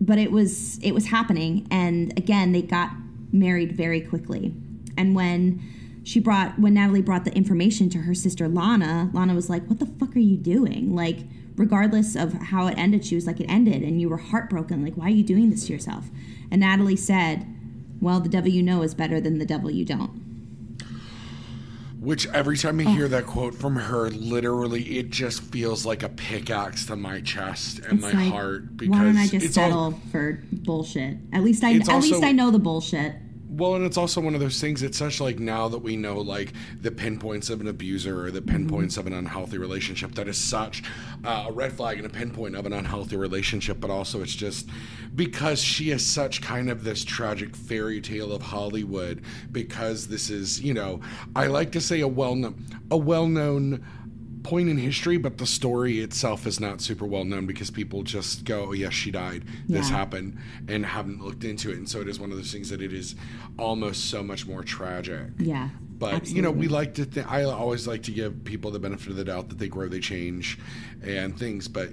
[0.00, 2.90] but it was it was happening, and again, they got
[3.32, 4.54] married very quickly.
[4.96, 5.62] And when
[6.02, 9.78] she brought when Natalie brought the information to her sister Lana, Lana was like, "What
[9.78, 11.18] the fuck are you doing?" Like,
[11.56, 14.82] regardless of how it ended, she was like, "It ended, and you were heartbroken.
[14.82, 16.10] Like, why are you doing this to yourself?"
[16.50, 17.46] And Natalie said
[18.00, 20.26] well, the devil you know is better than the devil you don't.
[22.00, 22.90] Which every time I oh.
[22.90, 27.80] hear that quote from her, literally, it just feels like a pickaxe to my chest
[27.80, 28.76] and it's my like, heart.
[28.76, 31.16] Because why don't I just settle all, for bullshit?
[31.32, 33.16] At least I at also, least I know the bullshit.
[33.50, 34.82] Well, and it's also one of those things.
[34.82, 38.42] It's such like now that we know like the pinpoints of an abuser or the
[38.42, 39.00] pinpoints mm-hmm.
[39.00, 40.14] of an unhealthy relationship.
[40.16, 40.82] That is such
[41.24, 43.80] uh, a red flag and a pinpoint of an unhealthy relationship.
[43.80, 44.68] But also, it's just
[45.14, 49.22] because she is such kind of this tragic fairy tale of Hollywood.
[49.50, 51.00] Because this is, you know,
[51.34, 53.84] I like to say a well known a well known
[54.42, 58.44] point in history, but the story itself is not super well known because people just
[58.44, 59.44] go, oh, yes, she died.
[59.68, 59.96] This yeah.
[59.96, 61.76] happened and haven't looked into it.
[61.76, 63.14] And so it is one of those things that it is
[63.58, 65.28] almost so much more tragic.
[65.38, 65.68] Yeah.
[65.98, 66.36] But, absolutely.
[66.36, 69.24] you know, we like to, I always like to give people the benefit of the
[69.24, 70.58] doubt that they grow, they change
[71.02, 71.66] and things.
[71.68, 71.90] But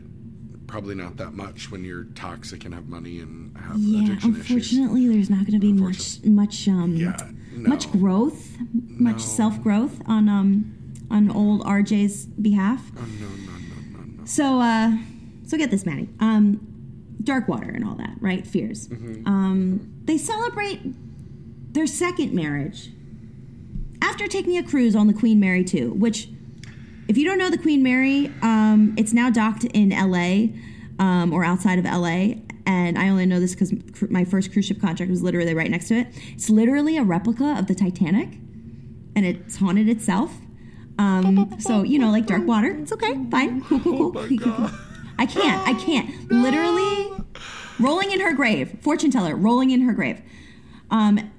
[0.68, 4.48] probably not that much when you're toxic and have money and have Yeah, addiction issues.
[4.48, 7.16] unfortunately, there's not going to be much much um Yeah,
[7.52, 7.70] no.
[7.70, 9.22] much growth, much No.
[9.22, 10.75] self growth on um
[11.12, 12.92] on old RJ's behalf.
[12.98, 14.26] Oh, no, no, no, no, no.
[14.26, 14.92] So uh
[15.48, 16.10] so get this, Maddie.
[16.20, 16.60] Um
[17.24, 18.46] dark water and all that, right?
[18.46, 18.88] Fears.
[18.88, 19.28] Mm-hmm.
[19.28, 20.82] Um they celebrate
[21.74, 22.90] their second marriage
[24.02, 26.30] after taking a cruise on the Queen Mary 2, which
[27.08, 30.48] if you don't know the Queen Mary, um, it's now docked in LA
[31.04, 32.36] um, or outside of LA.
[32.66, 35.70] And I only know this because cr- my first cruise ship contract was literally right
[35.70, 36.08] next to it.
[36.34, 38.30] It's literally a replica of the Titanic,
[39.16, 40.32] and it's haunted itself.
[40.98, 42.72] Um, so you know, like dark water.
[42.72, 44.18] It's okay, fine, cool, cool, cool.
[44.22, 44.74] Oh my God.
[45.18, 46.32] I can't, I can't.
[46.32, 47.12] Literally,
[47.80, 48.78] rolling in her grave.
[48.82, 50.22] Fortune teller, rolling in her grave.
[50.92, 51.32] Um,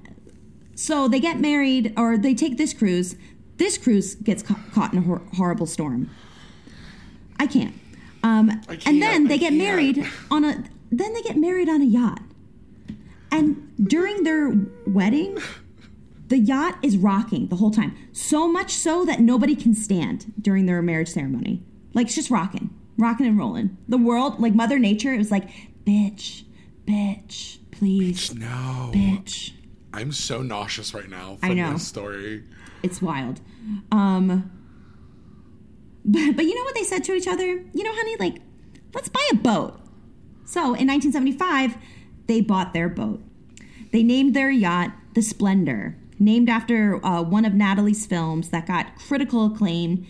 [0.75, 3.15] so they get married, or they take this cruise.
[3.57, 6.09] This cruise gets ca- caught in a hor- horrible storm.
[7.39, 7.73] I can't.
[8.23, 10.63] Um, I can't, and then they get married on a.
[10.91, 12.21] Then they get married on a yacht.
[13.31, 14.53] And during their
[14.85, 15.37] wedding,
[16.27, 17.95] the yacht is rocking the whole time.
[18.11, 21.63] So much so that nobody can stand during their marriage ceremony.
[21.93, 23.77] Like it's just rocking, rocking and rolling.
[23.87, 25.49] The world, like Mother Nature, it was like,
[25.85, 26.43] bitch,
[26.85, 28.91] bitch, please, No.
[28.93, 29.51] bitch.
[29.93, 31.73] I'm so nauseous right now I from know.
[31.73, 32.43] this story.
[32.83, 33.39] It's wild.
[33.91, 34.51] Um,
[36.05, 37.45] but, but you know what they said to each other?
[37.45, 38.41] You know, honey, like,
[38.93, 39.79] let's buy a boat.
[40.45, 41.77] So in 1975,
[42.27, 43.21] they bought their boat.
[43.91, 48.95] They named their yacht the Splendor, named after uh, one of Natalie's films that got
[48.97, 50.07] critical acclaim,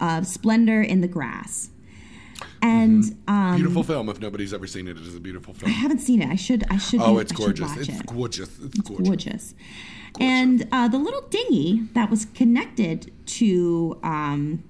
[0.00, 1.70] uh, Splendor in the Grass.
[2.62, 4.08] And um, Beautiful film.
[4.08, 5.70] If nobody's ever seen it, it is a beautiful film.
[5.70, 6.28] I haven't seen it.
[6.28, 6.64] I should.
[6.70, 7.00] I should.
[7.00, 7.74] Oh, it's gorgeous.
[7.76, 8.06] It's it.
[8.06, 8.58] gorgeous.
[8.58, 9.08] It's gorgeous.
[9.08, 9.54] gorgeous.
[10.18, 14.64] And uh, the little dinghy that was connected to um,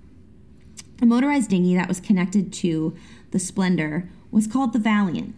[1.00, 2.94] a motorized dinghy that was connected to
[3.30, 5.34] the Splendor was called the Valiant.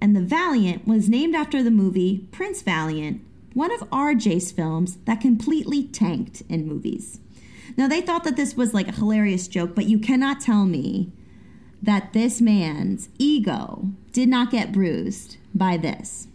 [0.00, 3.20] And the Valiant was named after the movie Prince Valiant,
[3.54, 7.20] one of RJ's films that completely tanked in movies.
[7.76, 11.12] Now, they thought that this was like a hilarious joke, but you cannot tell me
[11.82, 16.28] that this man's ego did not get bruised by this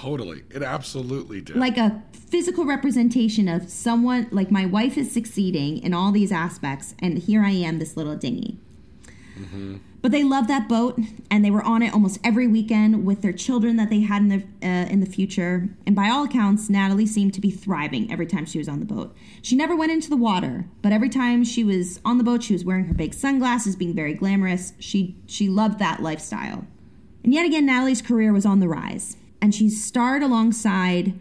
[0.00, 0.44] Totally.
[0.48, 1.56] It absolutely did.
[1.56, 6.94] like a physical representation of someone like my wife is succeeding in all these aspects
[7.00, 8.16] and here i am this little
[9.46, 10.98] dinghy but they loved that boat
[11.30, 14.28] and they were on it almost every weekend with their children that they had in
[14.28, 15.68] the uh, in the future.
[15.86, 18.86] And by all accounts natalie seemed to be thriving every time she was on the
[18.86, 19.14] boat.
[19.42, 22.52] She never went into the water but every time she was on the boat she
[22.52, 24.72] was wearing her big sunglasses being very glamorous.
[24.78, 26.66] She she loved that lifestyle.
[27.22, 31.18] And yet again natalie's career was on the rise and she starred alongside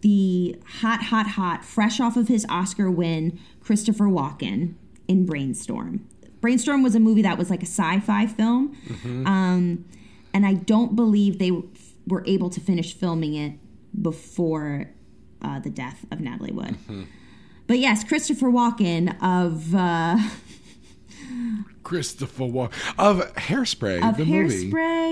[0.00, 4.74] the hot, hot, hot, fresh off of his Oscar win, Christopher Walken
[5.08, 6.06] in Brainstorm.
[6.40, 8.76] Brainstorm was a movie that was like a sci fi film.
[9.26, 9.84] Um,
[10.32, 11.52] and I don't believe they
[12.06, 13.54] were able to finish filming it
[14.00, 14.90] before
[15.42, 16.76] uh, the death of Natalie Wood.
[17.66, 19.74] But yes, Christopher Walken of.
[19.74, 20.18] Uh,
[21.82, 24.66] Christopher Walken of Hairspray, Of the movie.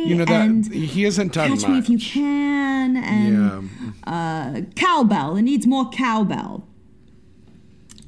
[0.09, 1.71] You know that he hasn't done Catch much.
[1.71, 3.71] Me If You Can and
[4.07, 5.37] yeah, uh, Cowbell.
[5.37, 6.67] It needs more cowbell.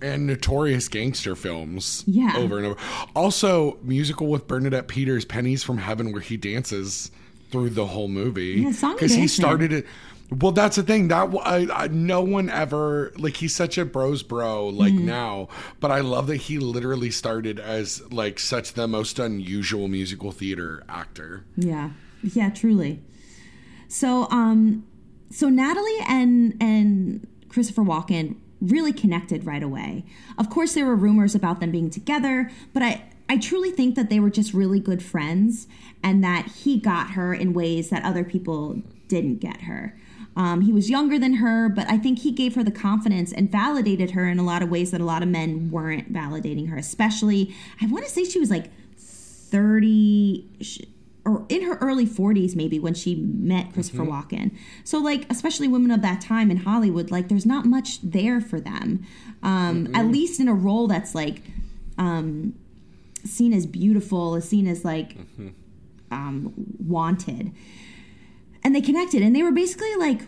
[0.03, 2.05] And notorious gangster films.
[2.07, 2.35] Yeah.
[2.37, 2.77] over and over.
[3.17, 7.11] Also, musical with Bernadette Peters, "Pennies from Heaven," where he dances
[7.51, 8.63] through the whole movie.
[8.67, 9.87] Yeah, because he started it.
[10.31, 11.09] Well, that's the thing.
[11.09, 15.07] That I, I, no one ever like he's such a bros bro like Mm-hmm.
[15.07, 15.49] now,
[15.81, 20.85] but I love that he literally started as like such the most unusual musical theater
[20.87, 21.45] actor.
[21.57, 21.91] Yeah.
[22.23, 23.03] Yeah, truly.
[23.89, 24.85] So um
[25.31, 30.05] so Natalie and and Christopher Walken really connected right away.
[30.37, 34.09] Of course there were rumors about them being together, but I I truly think that
[34.09, 35.69] they were just really good friends
[36.03, 39.99] and that he got her in ways that other people didn't get her.
[40.35, 43.51] Um, he was younger than her, but I think he gave her the confidence and
[43.51, 46.77] validated her in a lot of ways that a lot of men weren't validating her.
[46.77, 50.81] Especially, I want to say she was like 30 sh-
[51.29, 54.57] or in her early 40s maybe when she met Christopher Walken.
[54.85, 58.61] So like especially women of that time in Hollywood like there's not much there for
[58.61, 59.05] them.
[59.43, 61.43] Um at least in a role that's like
[61.99, 62.55] um
[63.25, 65.17] seen as beautiful, is seen as like
[66.11, 66.53] um
[66.85, 67.53] wanted.
[68.65, 70.23] And they connected and they were basically like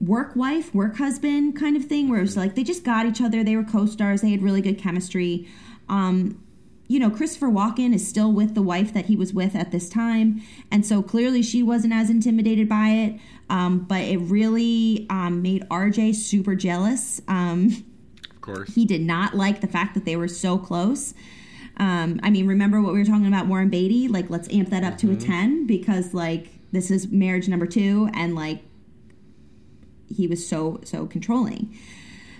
[0.00, 3.20] work wife, work husband kind of thing where it was like they just got each
[3.20, 5.46] other, they were co-stars, they had really good chemistry.
[5.88, 6.42] Um
[6.90, 9.88] you know, Christopher Walken is still with the wife that he was with at this
[9.88, 10.42] time.
[10.72, 13.20] And so clearly she wasn't as intimidated by it.
[13.48, 17.20] Um, but it really um, made RJ super jealous.
[17.28, 17.84] Um,
[18.32, 21.14] Of course, he did not like the fact that they were so close.
[21.76, 24.08] Um, I mean, remember what we were talking about Warren Beatty?
[24.08, 28.10] Like, let's amp that up to a 10 because, like, this is marriage number two,
[28.14, 28.62] and, like,
[30.08, 31.78] he was so, so controlling.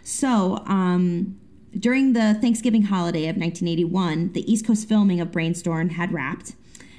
[0.03, 1.39] So, um,
[1.78, 6.54] during the Thanksgiving holiday of 1981, the East Coast filming of Brainstorm had wrapped,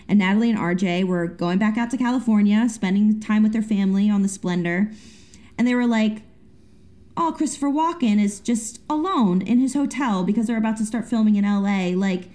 [0.07, 4.09] and Natalie and RJ were going back out to California, spending time with their family
[4.09, 4.91] on the Splendor,
[5.57, 6.24] and they were like,
[7.17, 11.36] "Oh, Christopher Walken is just alone in his hotel because they're about to start filming
[11.36, 11.93] in LA.
[11.93, 12.30] Like,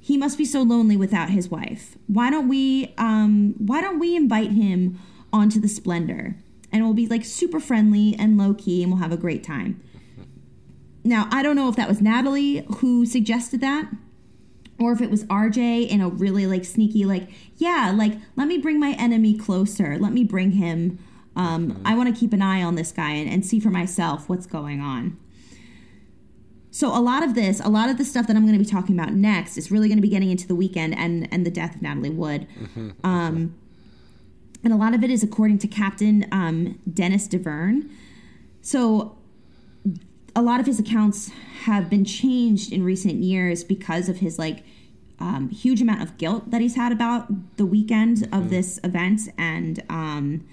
[0.00, 1.96] he must be so lonely without his wife.
[2.06, 4.98] Why don't we, um, why don't we invite him
[5.32, 6.36] onto the Splendor?"
[6.70, 9.80] And we'll be like super friendly and low key, and we'll have a great time.
[11.04, 13.90] Now, I don't know if that was Natalie who suggested that
[14.80, 18.58] or if it was RJ in a really like sneaky like, yeah, like let me
[18.58, 19.98] bring my enemy closer.
[19.98, 20.98] Let me bring him
[21.36, 24.28] um, I want to keep an eye on this guy and, and see for myself
[24.28, 25.18] what's going on.
[26.70, 28.68] So a lot of this, a lot of the stuff that I'm going to be
[28.68, 31.50] talking about next is really going to be getting into the weekend and and the
[31.50, 32.46] death of Natalie Wood.
[33.04, 33.54] Um,
[34.64, 37.90] and a lot of it is according to Captain um, Dennis Davern.
[38.62, 39.16] So
[40.36, 41.30] a lot of his accounts
[41.62, 44.64] have been changed in recent years because of his like
[45.20, 49.22] um, huge amount of guilt that he's had about the weekend of this event.
[49.38, 50.46] And um,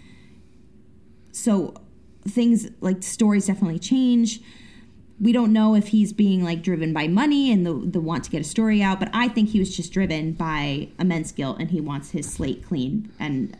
[1.31, 1.73] so
[2.27, 4.39] things like stories definitely change.
[5.19, 8.31] We don't know if he's being like driven by money and the the want to
[8.31, 11.69] get a story out but i think he was just driven by immense guilt and
[11.69, 13.55] he wants his slate clean and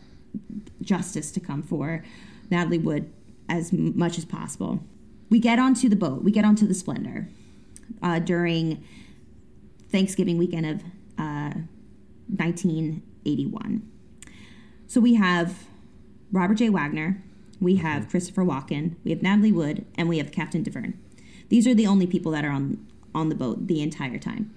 [0.80, 2.02] justice to come for
[2.50, 3.12] natalie wood
[3.48, 4.80] as much as possible
[5.32, 6.22] we get onto the boat.
[6.22, 7.26] We get onto the splendor
[8.02, 8.84] uh, during
[9.90, 10.82] thanksgiving weekend of
[11.18, 11.54] uh,
[12.28, 13.88] 1981
[14.86, 15.66] so we have
[16.32, 16.70] robert j.
[16.70, 17.22] Wagner
[17.60, 20.94] we have christopher walken we have natalie wood and we have captain Davern.
[21.50, 24.54] These are the only people that are on on the boat the entire time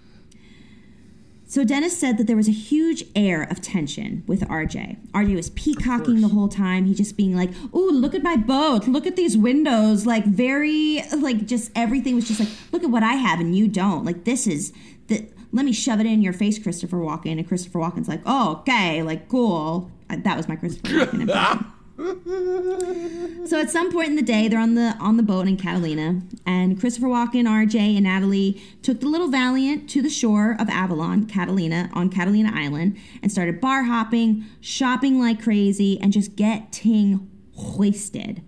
[1.47, 4.97] so Dennis said that there was a huge air of tension with RJ.
[5.11, 6.85] RJ was peacocking the whole time.
[6.85, 8.87] He just being like, "Oh, look at my boat.
[8.87, 13.03] Look at these windows." Like very like just everything was just like, "Look at what
[13.03, 14.73] I have and you don't." Like this is
[15.07, 17.37] the let me shove it in your face, Christopher Walken.
[17.37, 21.65] And Christopher Walken's like, "Oh, okay, like cool." That was my Christopher Walken impression.
[23.45, 26.21] So at some point in the day, they're on the on the boat in Catalina,
[26.47, 31.27] and Christopher Walken, RJ, and Natalie took the little Valiant to the shore of Avalon,
[31.27, 38.41] Catalina, on Catalina Island, and started bar hopping, shopping like crazy, and just getting hoisted.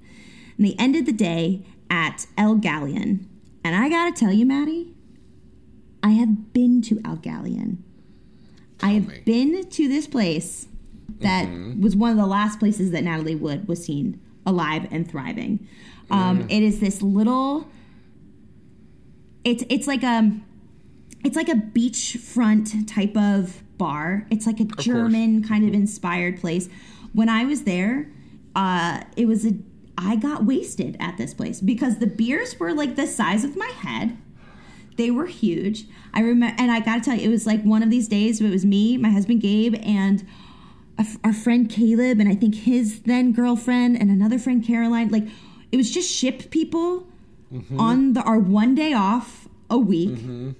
[0.57, 3.29] And they ended the day at El Galleon.
[3.63, 4.95] And I gotta tell you, Maddie,
[6.01, 7.83] I have been to El Galleon.
[8.81, 9.21] I have me.
[9.25, 10.66] been to this place
[11.19, 11.47] that
[11.79, 15.67] was one of the last places that Natalie Wood was seen alive and thriving.
[16.09, 17.69] Um, It is this little.
[19.43, 20.31] It's it's like a,
[21.23, 24.27] it's like a beachfront type of bar.
[24.29, 26.69] It's like a German kind of inspired place.
[27.13, 28.11] When I was there,
[28.55, 29.53] uh, it was a.
[29.97, 33.71] I got wasted at this place because the beers were like the size of my
[33.79, 34.17] head.
[34.95, 35.85] They were huge.
[36.13, 38.41] I remember, and I got to tell you, it was like one of these days.
[38.41, 40.25] It was me, my husband Gabe, and
[41.03, 45.09] f- our friend Caleb, and I think his then girlfriend, and another friend Caroline.
[45.09, 45.27] Like,
[45.71, 47.07] it was just ship people
[47.53, 47.79] mm-hmm.
[47.79, 50.51] on the our one day off a week, mm-hmm.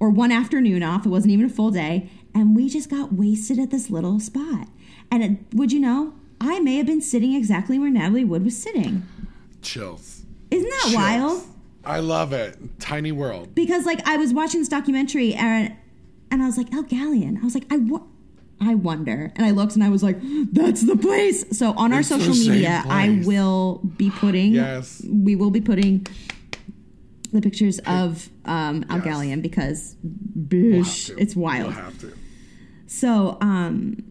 [0.00, 1.06] or one afternoon off.
[1.06, 4.68] It wasn't even a full day, and we just got wasted at this little spot.
[5.10, 8.56] And it, would you know, I may have been sitting exactly where Natalie Wood was
[8.56, 9.06] sitting.
[9.62, 10.22] Chills.
[10.50, 10.94] Isn't that Chills.
[10.94, 11.42] wild?
[11.84, 12.58] I love it.
[12.80, 13.54] Tiny world.
[13.54, 15.74] because like I was watching this documentary and
[16.30, 17.38] and I was like El Galleon.
[17.40, 18.07] I was like I wo-
[18.60, 20.18] I wonder, and I looked and I was like,
[20.52, 24.52] "That's the place." So on our It's social media, I will be putting.
[24.52, 25.02] Yes.
[25.08, 26.06] we will be putting
[27.32, 29.40] the pictures of um, Yes.
[29.42, 31.74] Because, We'll bish, it's wild.
[32.02, 32.12] We'll.
[32.86, 34.02] So, um,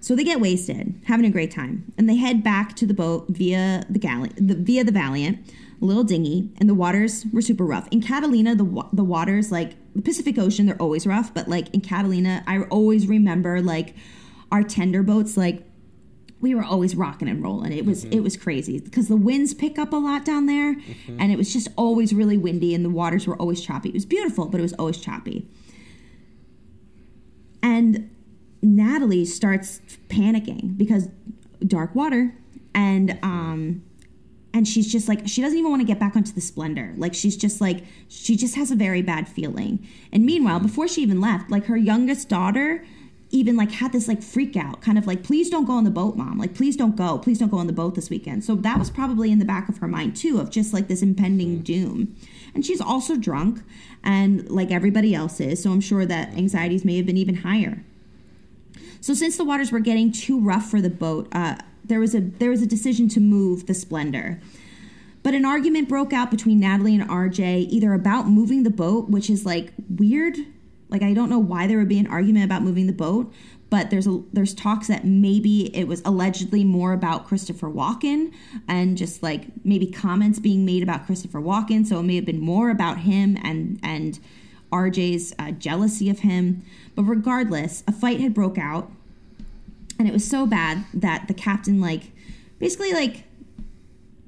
[0.00, 3.26] so they get wasted, having a great time, and they head back to the boat
[3.28, 5.38] via the Galli- the via the Valiant,
[5.80, 7.86] a little dinghy, and the waters were super rough.
[7.90, 11.80] In Catalina, the the waters like the Pacific Ocean, they're always rough, but like in
[11.80, 13.96] Catalina, I always remember like
[14.52, 15.64] our tender boats, like
[16.40, 17.72] we were always rocking and rolling.
[17.72, 18.22] It was it mm-hmm.
[18.22, 21.20] was crazy because the winds pick up a lot down there, mm-hmm.
[21.20, 23.88] and it was just always really windy, and the waters were always choppy.
[23.88, 25.48] It was beautiful, but it was always choppy.
[27.60, 28.14] And
[28.62, 31.08] Natalie starts panicking because
[31.66, 32.36] dark water
[32.72, 33.24] and mm-hmm.
[33.24, 33.82] um
[34.54, 36.94] and she's just like she doesn't even want to get back onto the splendor.
[36.96, 39.86] Like she's just like she just has a very bad feeling.
[40.12, 42.84] And meanwhile before she even left like her youngest daughter
[43.30, 45.90] even like had this like freak out kind of like please don't go on the
[45.90, 46.38] boat mom.
[46.38, 47.18] Like please don't go.
[47.18, 48.42] Please don't go on the boat this weekend.
[48.42, 51.02] So that was probably in the back of her mind too of just like this
[51.02, 52.16] impending doom.
[52.54, 53.62] And she's also drunk,
[54.02, 55.62] and like everybody else is.
[55.62, 57.84] So I'm sure that anxieties may have been even higher.
[59.00, 61.56] So since the waters were getting too rough for the boat, uh,
[61.88, 64.40] there was a there was a decision to move the Splendor.
[65.22, 69.28] But an argument broke out between Natalie and RJ, either about moving the boat, which
[69.28, 70.38] is like weird.
[70.88, 73.32] Like I don't know why there would be an argument about moving the boat,
[73.68, 78.32] but there's a there's talks that maybe it was allegedly more about Christopher Walken
[78.66, 82.40] and just like maybe comments being made about Christopher Walken, so it may have been
[82.40, 84.18] more about him and and
[84.72, 86.62] RJ's uh, jealousy of him.
[86.94, 88.90] But regardless, a fight had broke out,
[89.98, 92.12] and it was so bad that the captain like
[92.58, 93.24] basically like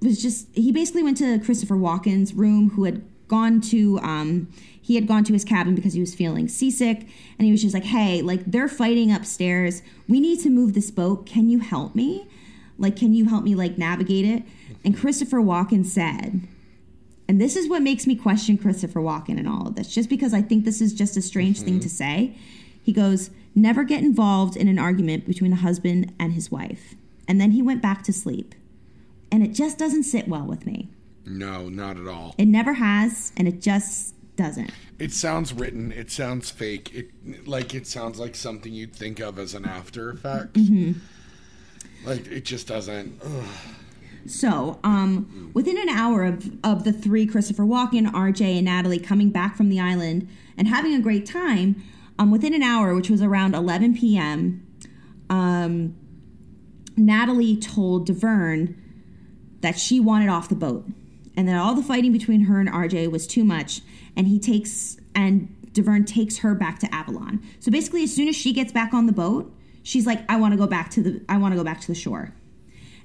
[0.02, 4.48] was just he basically went to Christopher Walken's room, who had gone to um,
[4.80, 7.00] he had gone to his cabin because he was feeling seasick,
[7.38, 9.82] and he was just like, "Hey, like they're fighting upstairs.
[10.08, 11.26] We need to move this boat.
[11.26, 12.26] Can you help me?
[12.78, 14.42] Like, can you help me like navigate it?"
[14.84, 16.48] And Christopher Walken said,
[17.30, 20.34] and this is what makes me question Christopher Walken and all of this, just because
[20.34, 21.66] I think this is just a strange mm-hmm.
[21.66, 22.34] thing to say.
[22.82, 26.94] He goes, "Never get involved in an argument between a husband and his wife."
[27.26, 28.54] And then he went back to sleep
[29.30, 30.88] and it just doesn't sit well with me.
[31.24, 32.34] No, not at all.
[32.38, 34.72] It never has, and it just doesn't.
[34.98, 35.92] It sounds written.
[35.92, 36.92] It sounds fake.
[36.94, 40.54] It like it sounds like something you'd think of as an after effect.
[40.54, 40.92] Mm-hmm.
[42.06, 43.20] Like it just doesn't.
[43.22, 43.44] Ugh.
[44.26, 49.30] So, um, within an hour of, of the three, Christopher Walken, RJ, and Natalie coming
[49.30, 50.28] back from the island
[50.58, 51.82] and having a great time,
[52.20, 54.66] um, within an hour, which was around 11 p.m.,
[55.30, 55.96] um,
[56.94, 58.76] Natalie told Davern
[59.62, 60.86] that she wanted off the boat
[61.34, 63.80] and that all the fighting between her and RJ was too much
[64.16, 67.42] and he takes and Davern takes her back to Avalon.
[67.58, 69.50] So basically as soon as she gets back on the boat,
[69.82, 71.86] she's like I want to go back to the I want to go back to
[71.86, 72.34] the shore.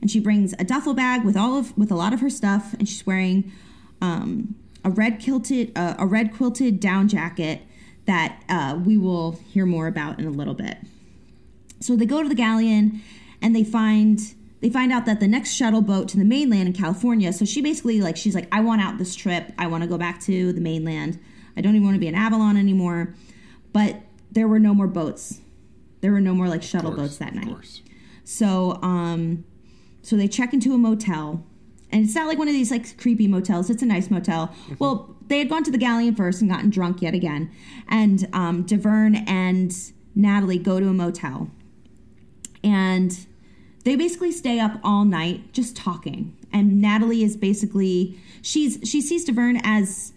[0.01, 2.73] And she brings a duffel bag with all of with a lot of her stuff
[2.73, 3.49] and she's wearing
[4.01, 7.61] um, a red quilted uh, a red quilted down jacket
[8.05, 10.77] that uh, we will hear more about in a little bit.
[11.79, 13.01] So they go to the galleon
[13.41, 14.19] and they find
[14.61, 17.31] they find out that the next shuttle boat to the mainland in California.
[17.33, 19.51] So she basically like she's like, I want out this trip.
[19.57, 21.19] I want to go back to the mainland.
[21.57, 23.13] I don't even want to be in Avalon anymore.
[23.73, 23.97] But
[24.31, 25.41] there were no more boats.
[26.01, 27.81] There were no more like shuttle course, boats that night.
[28.23, 29.45] So um,
[30.01, 31.43] so they check into a motel,
[31.91, 33.69] and it's not like one of these like creepy motels.
[33.69, 34.47] It's a nice motel.
[34.47, 34.75] Mm-hmm.
[34.79, 37.51] Well, they had gone to the galleon first and gotten drunk yet again,
[37.87, 39.73] and um, Davern and
[40.13, 41.49] Natalie go to a motel,
[42.63, 43.25] and
[43.83, 46.35] they basically stay up all night just talking.
[46.51, 50.13] And Natalie is basically she's she sees Davern as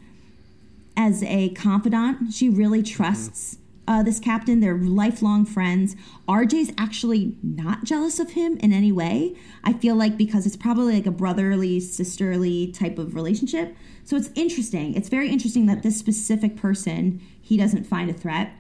[0.97, 2.33] as a confidant.
[2.33, 3.59] She really trusts.
[3.89, 4.61] Uh, this captain.
[4.61, 5.97] They're lifelong friends.
[6.29, 9.35] RJ's actually not jealous of him in any way.
[9.65, 13.75] I feel like because it's probably like a brotherly, sisterly type of relationship.
[14.05, 14.95] So it's interesting.
[14.95, 18.53] It's very interesting that this specific person he doesn't find a threat.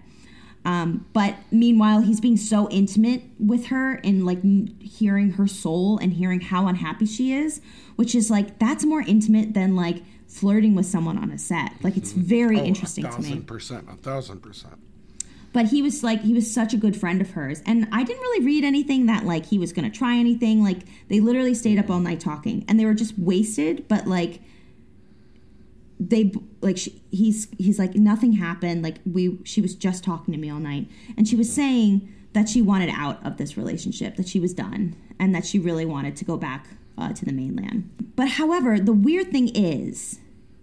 [0.64, 4.40] Um, but meanwhile, he's being so intimate with her and like
[4.82, 7.60] hearing her soul and hearing how unhappy she is,
[7.96, 11.72] which is like that's more intimate than like flirting with someone on a set.
[11.82, 12.22] Like it's mm-hmm.
[12.22, 13.14] very oh, interesting to me.
[13.14, 14.78] A thousand percent, a thousand percent.
[15.58, 18.20] But he was like he was such a good friend of hers, and I didn't
[18.20, 20.62] really read anything that like he was going to try anything.
[20.62, 23.88] Like they literally stayed up all night talking, and they were just wasted.
[23.88, 24.40] But like
[25.98, 26.30] they
[26.60, 28.84] like she, he's he's like nothing happened.
[28.84, 30.86] Like we she was just talking to me all night.
[31.16, 34.94] And she was saying that she wanted out of this relationship that she was done
[35.18, 38.12] and that she really wanted to go back uh, to the mainland.
[38.14, 40.20] But however the weird thing is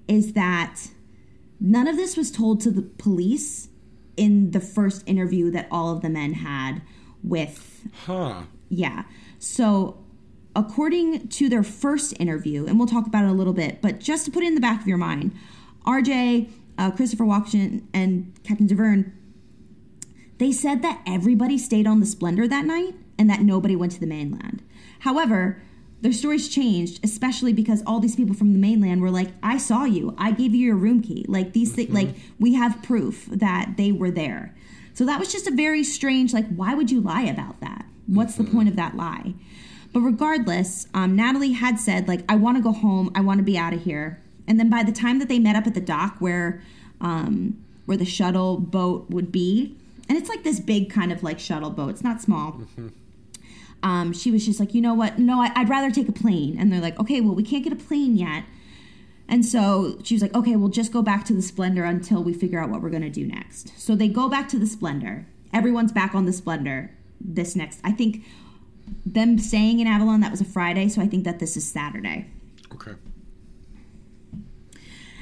[0.08, 0.88] is that
[1.60, 3.68] none of this was told to the police
[4.18, 6.82] in the first interview that all of the men had
[7.24, 9.04] with huh yeah
[9.40, 10.06] so
[10.56, 14.26] according to their first interview, and we'll talk about it a little bit, but just
[14.26, 15.36] to put it in the back of your mind,
[15.86, 19.12] RJ, uh, Christopher Walken, and Captain Davern,
[20.38, 24.00] they said that everybody stayed on the Splendor that night and that nobody went to
[24.00, 24.64] the mainland.
[25.00, 25.62] However,
[26.06, 29.86] their stories changed, especially because all these people from the mainland were like, "I saw
[29.86, 30.14] you.
[30.20, 31.26] I gave you your room key.
[31.28, 31.76] Like these mm-hmm.
[31.78, 31.94] things.
[31.94, 34.54] Like we have proof that they were there."
[34.94, 36.32] So that was just a very strange.
[36.32, 37.88] Like, why would you lie about that?
[38.06, 38.46] What's mm-hmm.
[38.46, 39.34] the point of that lie?
[39.94, 43.12] But regardless, um, Natalie had said, like, I want to go home.
[43.16, 44.22] I want to be out of here.
[44.48, 46.62] And then by the time that they met up at the dock where
[47.02, 49.76] um, where the shuttle boat would be,
[50.08, 51.90] and it's like this big kind of like shuttle boat.
[51.90, 52.52] It's not small.
[52.52, 52.90] Mm-hmm.
[53.86, 55.20] Um, she was just like, you know what?
[55.20, 56.58] No, I, would rather take a plane.
[56.60, 58.44] And they're like, okay, well, we can't get a plane yet.
[59.30, 62.34] And so she was like, okay, we'll just go back to the Splendor until we
[62.34, 63.80] figure out what we're going to do next.
[63.80, 65.28] So they go back to the Splendor.
[65.54, 67.80] Everyone's back on the Splendor this next.
[67.84, 68.26] I think
[69.06, 72.26] them staying in Avalon, that was a Friday, so I think that this is Saturday.
[72.74, 72.94] Okay.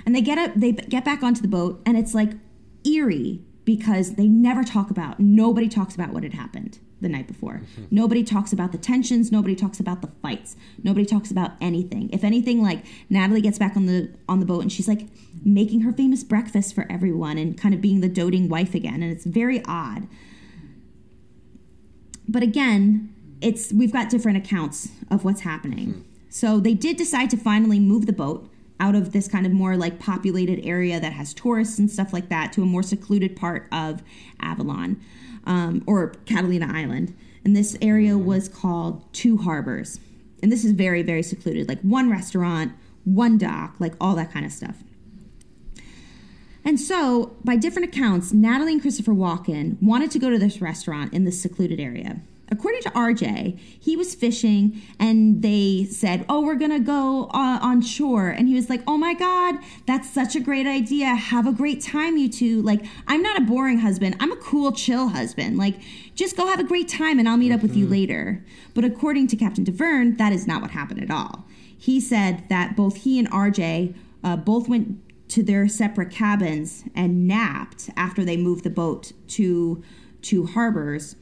[0.05, 2.31] And they get up, they get back onto the boat, and it's like
[2.85, 7.61] eerie because they never talk about, nobody talks about what had happened the night before.
[7.91, 9.31] Nobody talks about the tensions.
[9.31, 10.55] Nobody talks about the fights.
[10.83, 12.09] Nobody talks about anything.
[12.11, 15.07] If anything, like Natalie gets back on the on the boat and she's like
[15.43, 19.11] making her famous breakfast for everyone and kind of being the doting wife again, and
[19.11, 20.07] it's very odd.
[22.27, 25.91] But again, it's we've got different accounts of what's happening.
[25.91, 26.01] Hmm.
[26.29, 29.77] So they did decide to finally move the boat out of this kind of more
[29.77, 33.67] like populated area that has tourists and stuff like that to a more secluded part
[33.71, 34.01] of
[34.41, 34.99] Avalon
[35.45, 37.15] um, or Catalina Island.
[37.45, 39.99] And this area was called Two Harbors.
[40.41, 42.73] And this is very, very secluded like one restaurant,
[43.05, 44.83] one dock, like all that kind of stuff.
[46.65, 51.13] And so, by different accounts, Natalie and Christopher Walken wanted to go to this restaurant
[51.13, 52.21] in this secluded area.
[52.53, 57.57] According to RJ, he was fishing and they said, Oh, we're going to go uh,
[57.61, 58.29] on shore.
[58.29, 59.55] And he was like, Oh my God,
[59.87, 61.07] that's such a great idea.
[61.07, 62.61] Have a great time, you two.
[62.61, 64.17] Like, I'm not a boring husband.
[64.19, 65.57] I'm a cool, chill husband.
[65.57, 65.79] Like,
[66.13, 68.45] just go have a great time and I'll meet up with you later.
[68.75, 71.45] But according to Captain Davern, that is not what happened at all.
[71.75, 74.99] He said that both he and RJ uh, both went
[75.29, 79.83] to their separate cabins and napped after they moved the boat to
[80.21, 81.15] two harbors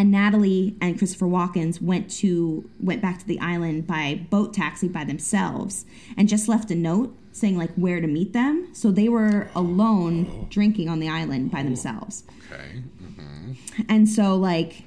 [0.00, 4.88] and Natalie and Christopher Walkens went to went back to the island by boat taxi
[4.88, 5.84] by themselves
[6.16, 8.70] and just left a note saying like where to meet them.
[8.72, 12.24] So they were alone drinking on the island by themselves.
[12.50, 12.82] Okay.
[13.02, 13.52] Mm-hmm.
[13.90, 14.84] And so like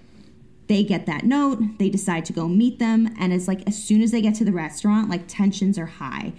[0.66, 4.02] they get that note, they decide to go meet them and it's like as soon
[4.02, 6.34] as they get to the restaurant, like tensions are high.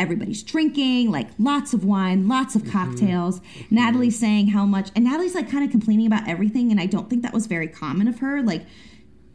[0.00, 2.72] Everybody's drinking, like lots of wine, lots of mm-hmm.
[2.72, 3.40] cocktails.
[3.40, 3.74] Mm-hmm.
[3.74, 7.10] Natalie's saying how much, and Natalie's like kind of complaining about everything, and I don't
[7.10, 8.42] think that was very common of her.
[8.42, 8.64] Like,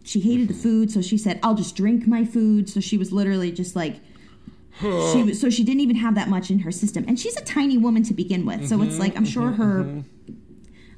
[0.03, 0.63] she hated the mm-hmm.
[0.63, 3.97] food, so she said, "I'll just drink my food." So she was literally just like,
[4.81, 7.43] she was, so she didn't even have that much in her system, and she's a
[7.43, 8.67] tiny woman to begin with.
[8.67, 10.03] So it's like I'm sure her,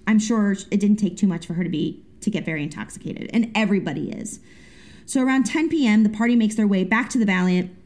[0.08, 3.30] I'm sure it didn't take too much for her to be to get very intoxicated,
[3.34, 4.40] and everybody is.
[5.06, 7.77] So around 10 p.m., the party makes their way back to the Valiant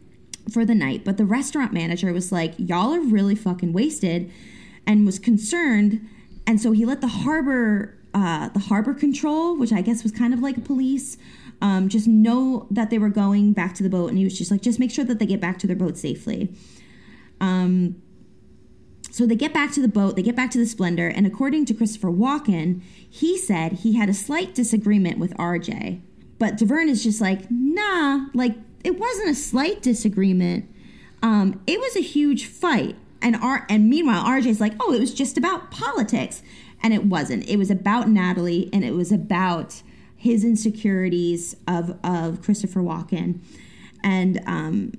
[0.50, 4.32] for the night, but the restaurant manager was like, "Y'all are really fucking wasted,"
[4.86, 6.08] and was concerned,
[6.48, 10.34] and so he let the harbor, uh, the harbor control, which I guess was kind
[10.34, 11.18] of like police,
[11.62, 14.52] um, just know that they were going back to the boat, and he was just
[14.52, 16.54] like, "Just make sure that they get back to their boat safely."
[17.40, 17.96] Um,
[19.12, 21.66] so they get back to the boat, they get back to the Splendor, and according
[21.66, 26.02] to Christopher Walken, he said he had a slight disagreement with RJ.
[26.40, 30.70] But Davern is just like, nah, like it wasn't a slight disagreement.
[31.22, 32.96] Um, it was a huge fight.
[33.22, 36.42] And R and meanwhile, RJ's like, oh, it was just about politics.
[36.82, 37.48] And it wasn't.
[37.48, 39.84] It was about Natalie and it was about
[40.16, 43.40] his insecurities of of Christopher Walken.
[44.04, 44.94] And um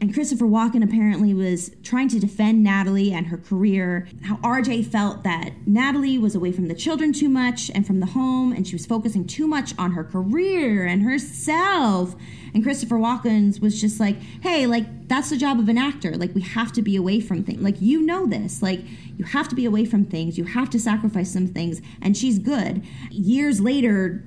[0.00, 4.08] and Christopher Walken apparently was trying to defend Natalie and her career.
[4.22, 8.06] How RJ felt that Natalie was away from the children too much and from the
[8.06, 12.16] home, and she was focusing too much on her career and herself.
[12.54, 16.16] And Christopher Walken was just like, hey, like, that's the job of an actor.
[16.16, 17.60] Like, we have to be away from things.
[17.60, 18.62] Like, you know this.
[18.62, 18.80] Like,
[19.18, 20.38] you have to be away from things.
[20.38, 21.82] You have to sacrifice some things.
[22.00, 22.82] And she's good.
[23.10, 24.24] Years later,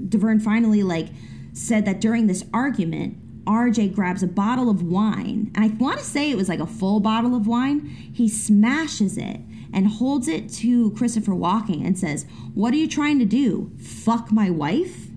[0.00, 1.08] Davern finally, like,
[1.52, 3.18] said that during this argument,
[3.50, 6.66] RJ grabs a bottle of wine, and I want to say it was like a
[6.66, 7.80] full bottle of wine.
[7.80, 9.40] He smashes it
[9.74, 13.72] and holds it to Christopher Walken and says, What are you trying to do?
[13.78, 15.08] Fuck my wife?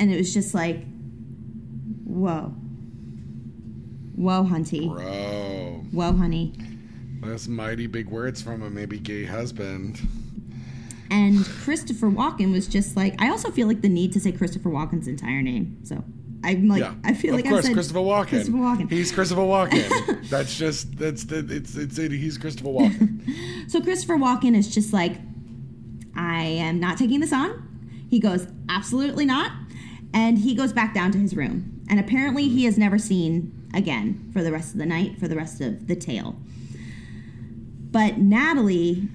[0.00, 0.84] And it was just like,
[2.04, 2.52] Whoa.
[4.16, 4.92] Whoa, hunty.
[4.92, 5.84] Bro.
[5.92, 6.52] Whoa, honey.
[7.20, 10.00] That's mighty big words from a maybe gay husband.
[11.12, 14.70] And Christopher Walken was just like, I also feel like the need to say Christopher
[14.70, 15.78] Walken's entire name.
[15.84, 16.04] So
[16.42, 16.94] I'm like, Yeah.
[17.04, 18.28] I feel of like course, I said Christopher Walken.
[18.28, 18.90] Christopher Walken.
[18.90, 20.28] He's Christopher Walken.
[20.30, 23.18] that's just that's the it's it's it, he's Christopher Walken.
[23.68, 25.12] So Christopher Walken is just like,
[26.16, 27.68] I am not taking this on.
[28.08, 29.52] He goes, absolutely not.
[30.12, 31.80] And he goes back down to his room.
[31.88, 32.68] And apparently he mm-hmm.
[32.68, 35.94] is never seen again for the rest of the night, for the rest of the
[35.94, 36.36] tale.
[37.92, 39.08] But Natalie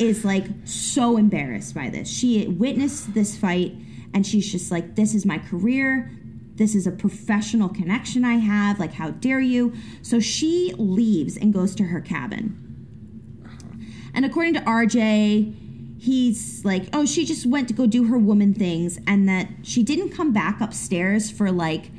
[0.00, 2.08] is like so embarrassed by this.
[2.08, 3.74] She witnessed this fight
[4.14, 6.10] and she's just like, this is my career.
[6.60, 8.78] This is a professional connection I have.
[8.78, 9.72] Like, how dare you?
[10.02, 12.54] So she leaves and goes to her cabin.
[14.12, 18.52] And according to RJ, he's like, oh, she just went to go do her woman
[18.52, 21.90] things and that she didn't come back upstairs for like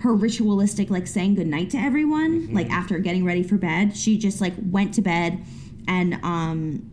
[0.00, 3.96] her ritualistic, like saying goodnight to everyone, like after getting ready for bed.
[3.96, 5.42] She just like went to bed
[5.88, 6.86] and, um,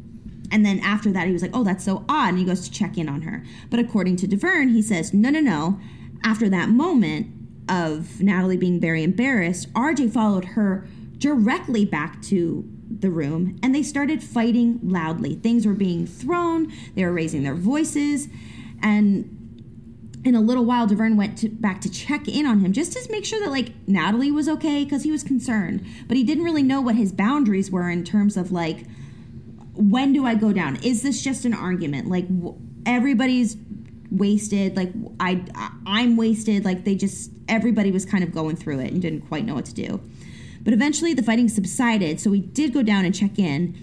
[0.51, 2.29] and then after that, he was like, oh, that's so odd.
[2.29, 3.43] And he goes to check in on her.
[3.69, 5.81] But according to Davern, he says, no, no, no.
[6.23, 7.39] After that moment,
[7.69, 10.87] of Natalie being very embarrassed, RJ followed her
[11.19, 15.35] directly back to the room and they started fighting loudly.
[15.35, 18.27] Things were being thrown, they were raising their voices,
[18.81, 19.35] and
[20.25, 23.11] in a little while, Davern went to, back to check in on him just to
[23.11, 26.63] make sure that like Natalie was okay because he was concerned, but he didn't really
[26.63, 28.85] know what his boundaries were in terms of like
[29.75, 30.75] when do I go down?
[30.77, 32.09] Is this just an argument?
[32.09, 32.25] Like
[32.85, 33.55] everybody's
[34.11, 34.75] wasted.
[34.75, 36.65] Like I, I I'm wasted.
[36.65, 39.65] Like they just everybody was kind of going through it and didn't quite know what
[39.65, 40.01] to do.
[40.61, 43.75] But eventually the fighting subsided, so we did go down and check in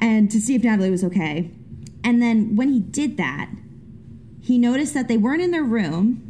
[0.00, 1.50] and to see if Natalie was okay.
[2.02, 3.50] And then when he did that,
[4.40, 6.20] he noticed that they weren't in their room,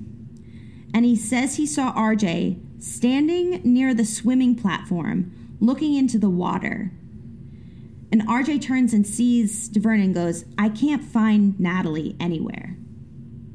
[0.95, 6.92] and he says he saw RJ standing near the swimming platform looking into the water.
[8.12, 12.73] And RJ turns and sees Davern and goes, I can't find Natalie anywhere.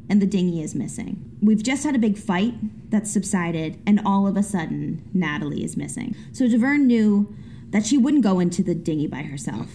[0.09, 1.37] And the dinghy is missing.
[1.41, 2.55] We've just had a big fight
[2.89, 6.15] that's subsided, and all of a sudden, Natalie is missing.
[6.31, 7.35] So Davern knew
[7.69, 9.67] that she wouldn't go into the dinghy by herself.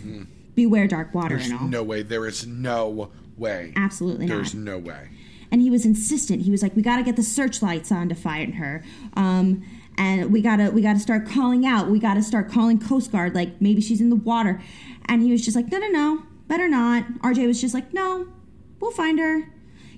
[0.56, 1.68] Beware dark water There's and all.
[1.68, 2.02] no way.
[2.02, 3.72] There is no way.
[3.76, 4.34] Absolutely not.
[4.36, 5.08] There's no way.
[5.52, 6.42] and he was insistent.
[6.42, 8.82] He was like, "We got to get the searchlights on to find her,
[9.14, 9.62] um,
[9.96, 11.88] and we gotta we gotta start calling out.
[11.90, 13.34] We gotta start calling Coast Guard.
[13.36, 14.60] Like maybe she's in the water."
[15.06, 18.26] And he was just like, "No, no, no, better not." RJ was just like, "No,
[18.80, 19.48] we'll find her."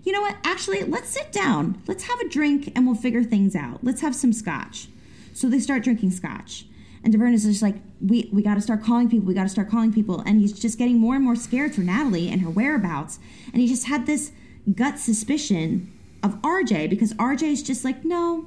[0.06, 0.36] You know what?
[0.44, 1.82] Actually, let's sit down.
[1.88, 3.82] Let's have a drink and we'll figure things out.
[3.82, 4.86] Let's have some scotch.
[5.34, 6.64] So they start drinking scotch.
[7.02, 9.26] And Davern is just like, we, we got to start calling people.
[9.26, 10.20] We got to start calling people.
[10.20, 13.18] And he's just getting more and more scared for Natalie and her whereabouts.
[13.52, 14.30] And he just had this
[14.72, 15.92] gut suspicion
[16.22, 18.46] of RJ because RJ is just like, no,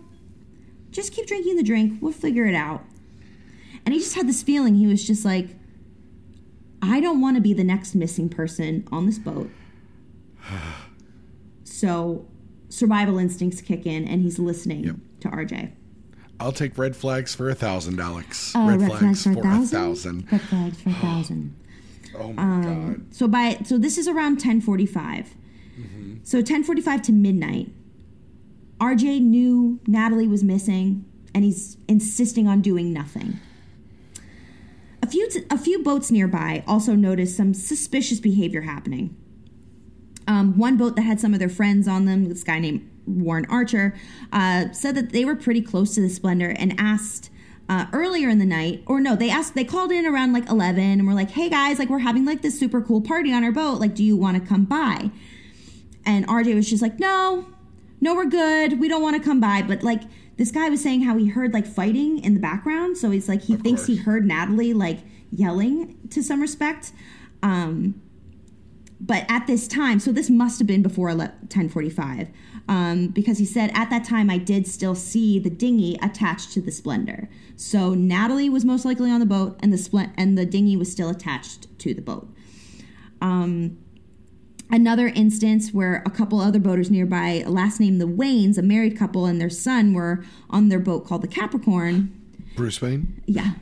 [0.92, 2.00] just keep drinking the drink.
[2.02, 2.86] We'll figure it out.
[3.86, 4.76] And he just had this feeling.
[4.76, 5.50] He was just like,
[6.82, 9.50] I don't want to be the next missing person on this boat.
[11.80, 12.26] So
[12.68, 14.96] survival instincts kick in and he's listening Yep.
[15.22, 15.72] to RJ.
[16.42, 18.52] I'll take red flags for a thousand, Alex.
[18.56, 20.32] Oh, red, flags, for a thousand.
[20.32, 21.56] Red flags for a thousand.
[22.18, 23.02] Oh my Um, god.
[23.16, 25.36] So by so this is around ten forty five.
[26.24, 27.72] So ten forty five to midnight.
[28.82, 33.40] RJ knew Natalie was missing, and he's insisting on doing nothing.
[35.02, 39.16] A few t- a few boats nearby also noticed some suspicious behavior happening.
[40.30, 43.48] Um, one boat that had some of their friends on them, this guy named Warren
[43.50, 43.96] Archer,
[44.32, 47.32] uh, said that they were pretty close to the Splendor and asked
[47.68, 50.84] uh, earlier in the night, or no, they asked, they called in around like 11
[50.84, 53.52] and were like, hey guys, like we're having like this super cool party on our
[53.52, 53.80] boat.
[53.80, 55.10] Like, do you want to come by?
[56.06, 57.48] And RJ was just like, no,
[58.00, 58.80] no, we're good.
[58.80, 59.64] We don't want to come by.
[59.64, 60.04] But like,
[60.38, 62.98] this guy was saying how he heard like fighting in the background.
[62.98, 65.00] So he's like, he Of thinks he heard Natalie like
[65.32, 66.92] yelling to some respect.
[67.42, 68.02] Um,
[69.02, 72.30] but at this time, so this must have been before 1045,
[72.68, 76.62] um, because he said at that time I did still see the dinghy attached to
[76.62, 77.30] the Splendor.
[77.56, 80.92] So Natalie was most likely on the boat, and the splen- and the dinghy was
[80.92, 82.34] still attached to the boat.
[83.22, 83.78] Um,
[84.70, 89.26] another instance where a couple other boaters nearby, last name the Waynes, a married couple,
[89.26, 92.14] and their son were on their boat called the Capricorn.
[92.56, 93.22] Bruce Wayne.
[93.26, 93.54] Yeah,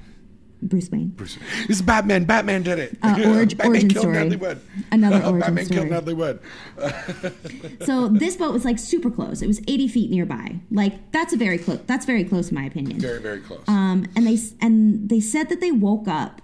[0.62, 1.10] Bruce Wayne.
[1.10, 1.38] Bruce.
[1.70, 2.26] It's Batman.
[2.26, 2.97] Batman did it.
[3.03, 4.14] Uh, orig- Batman origin killed story.
[4.16, 4.62] Natalie Wood.
[4.91, 5.80] Another origin Batman story.
[5.80, 6.39] killed Natalie Wood.
[7.86, 9.41] So this boat was like super close.
[9.41, 10.55] It was 80 feet nearby.
[10.72, 11.80] Like that's a very close.
[11.86, 12.99] That's very close in my opinion.
[12.99, 13.64] Very, very close.
[13.68, 16.41] Um, and they and they said that they woke up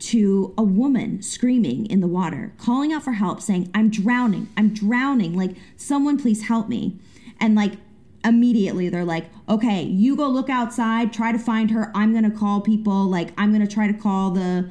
[0.00, 4.48] to a woman screaming in the water, calling out for help, saying, "I'm drowning!
[4.56, 5.36] I'm drowning!
[5.36, 6.98] Like someone please help me!"
[7.40, 7.74] And like
[8.24, 11.90] immediately they're like, "Okay, you go look outside, try to find her.
[11.94, 13.06] I'm gonna call people.
[13.06, 14.70] Like I'm gonna try to call the."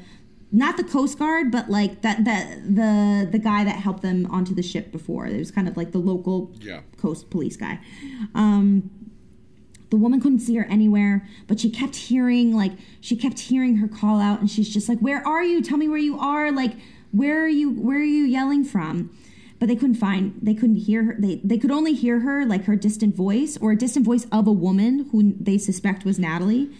[0.52, 4.56] Not the Coast Guard, but like that that the the guy that helped them onto
[4.56, 5.28] the ship before.
[5.28, 6.80] It was kind of like the local Yeah.
[6.98, 7.80] coast police guy.
[8.34, 8.90] Um,
[9.92, 13.88] the woman couldn't see her anywhere, but she kept hearing like she kept hearing her
[13.88, 15.62] call out, and she's just like, "Where are you?
[15.62, 16.52] Tell me where you are!
[16.52, 16.74] Like,
[17.12, 17.70] where are you?
[17.70, 19.12] Where are you yelling from?"
[19.60, 20.40] But they couldn't find.
[20.42, 21.16] They couldn't hear her.
[21.20, 24.48] They they could only hear her like her distant voice or a distant voice of
[24.48, 26.72] a woman who they suspect was Natalie.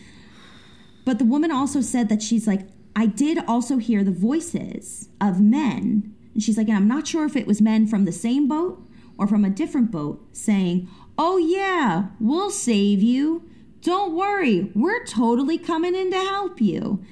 [1.06, 5.42] But the woman also said that she's like, I did also hear the voices of
[5.42, 6.16] men.
[6.34, 8.86] And she's like, and I'm not sure if it was men from the same boat
[9.18, 13.44] or from a different boat saying, Oh, yeah, we'll save you.
[13.82, 17.04] Don't worry, we're totally coming in to help you.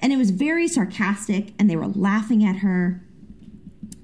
[0.00, 3.04] And it was very sarcastic, and they were laughing at her.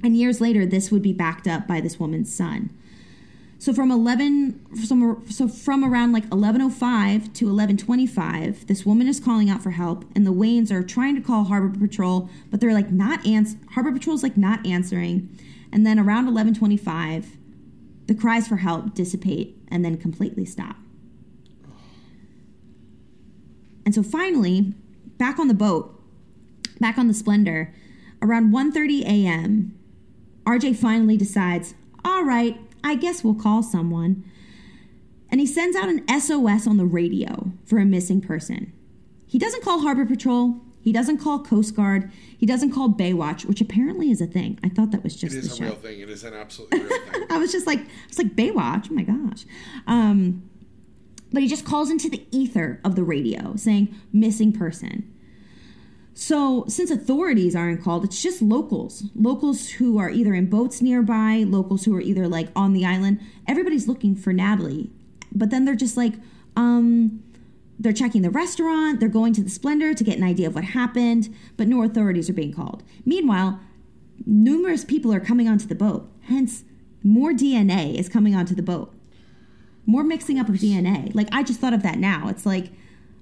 [0.05, 2.71] And years later, this would be backed up by this woman's son.
[3.59, 4.77] So from 11
[5.31, 10.27] so from around like 1105 to 1125, this woman is calling out for help and
[10.27, 14.23] the Waynes are trying to call Harbor Patrol, but they're like not ans- Harbor Patrol's
[14.23, 15.35] like not answering.
[15.73, 17.39] And then around 1125,
[18.07, 20.77] The cries for help dissipate and then completely stop.
[23.87, 24.75] And so finally,
[25.17, 25.99] back on the boat,
[26.79, 27.73] back on the Splendor,
[28.21, 29.79] around 1:30 a.m.,
[30.47, 31.75] RJ finally decides,
[32.05, 34.25] "All right, I guess we'll call someone."
[35.31, 38.73] And he sends out an SOS on the radio for a missing person.
[39.27, 40.61] He doesn't call Harbor Patrol.
[40.81, 42.13] He doesn't call Coast Guard.
[42.37, 44.59] He doesn't call Baywatch, which apparently is a thing.
[44.63, 45.65] I thought that was It just the is a show.
[45.65, 46.01] real thing.
[46.01, 47.25] It is an absolutely real thing.
[47.31, 48.89] I was just like, it's like Baywatch.
[48.91, 49.47] Oh my gosh.
[49.87, 50.43] Um,
[51.33, 55.11] but he just calls into the ether of the radio saying missing person.
[56.17, 59.05] So, since authorities aren't called, it's just locals.
[59.17, 63.21] Locals who are either in boats nearby, locals who are either like on the island.
[63.49, 64.93] Everybody's looking for Natalie.
[65.35, 66.15] But then they're just like,
[66.55, 67.25] um,
[67.79, 70.65] they're checking the restaurant, they're going to the Splendor to get an idea of what
[70.65, 72.85] happened, but no authorities are being called.
[73.05, 73.59] Meanwhile,
[74.25, 76.09] numerous people are coming onto the boat.
[76.23, 76.63] Hence,
[77.03, 78.95] more DNA is coming onto the boat.
[79.85, 81.13] More mixing up of DNA.
[81.15, 82.29] Like I just thought of that now.
[82.29, 82.71] It's like,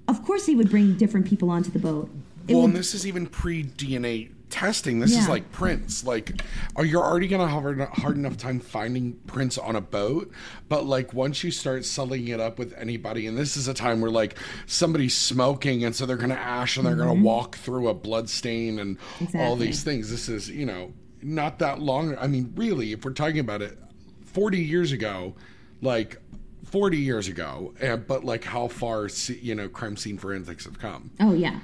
[0.06, 2.10] of course they would bring different people onto the boat.
[2.48, 5.00] Well, and this is even pre DNA testing.
[5.00, 6.04] This is like prints.
[6.04, 6.42] Like,
[6.76, 10.30] are you're already gonna have a hard enough time finding prints on a boat,
[10.68, 14.00] but like once you start selling it up with anybody, and this is a time
[14.00, 14.36] where like
[14.66, 18.78] somebody's smoking, and so they're gonna ash and they're gonna walk through a blood stain
[18.78, 18.98] and
[19.34, 19.62] all Mm-hmm.
[19.62, 20.10] These things.
[20.10, 22.16] This is you know not that long.
[22.18, 23.78] I mean, really, if we're talking about it,
[24.24, 25.34] forty years ago,
[25.80, 26.18] like.
[26.64, 31.10] 40 years ago, and, but like how far, you know, crime scene forensics have come.
[31.20, 31.58] Oh yeah,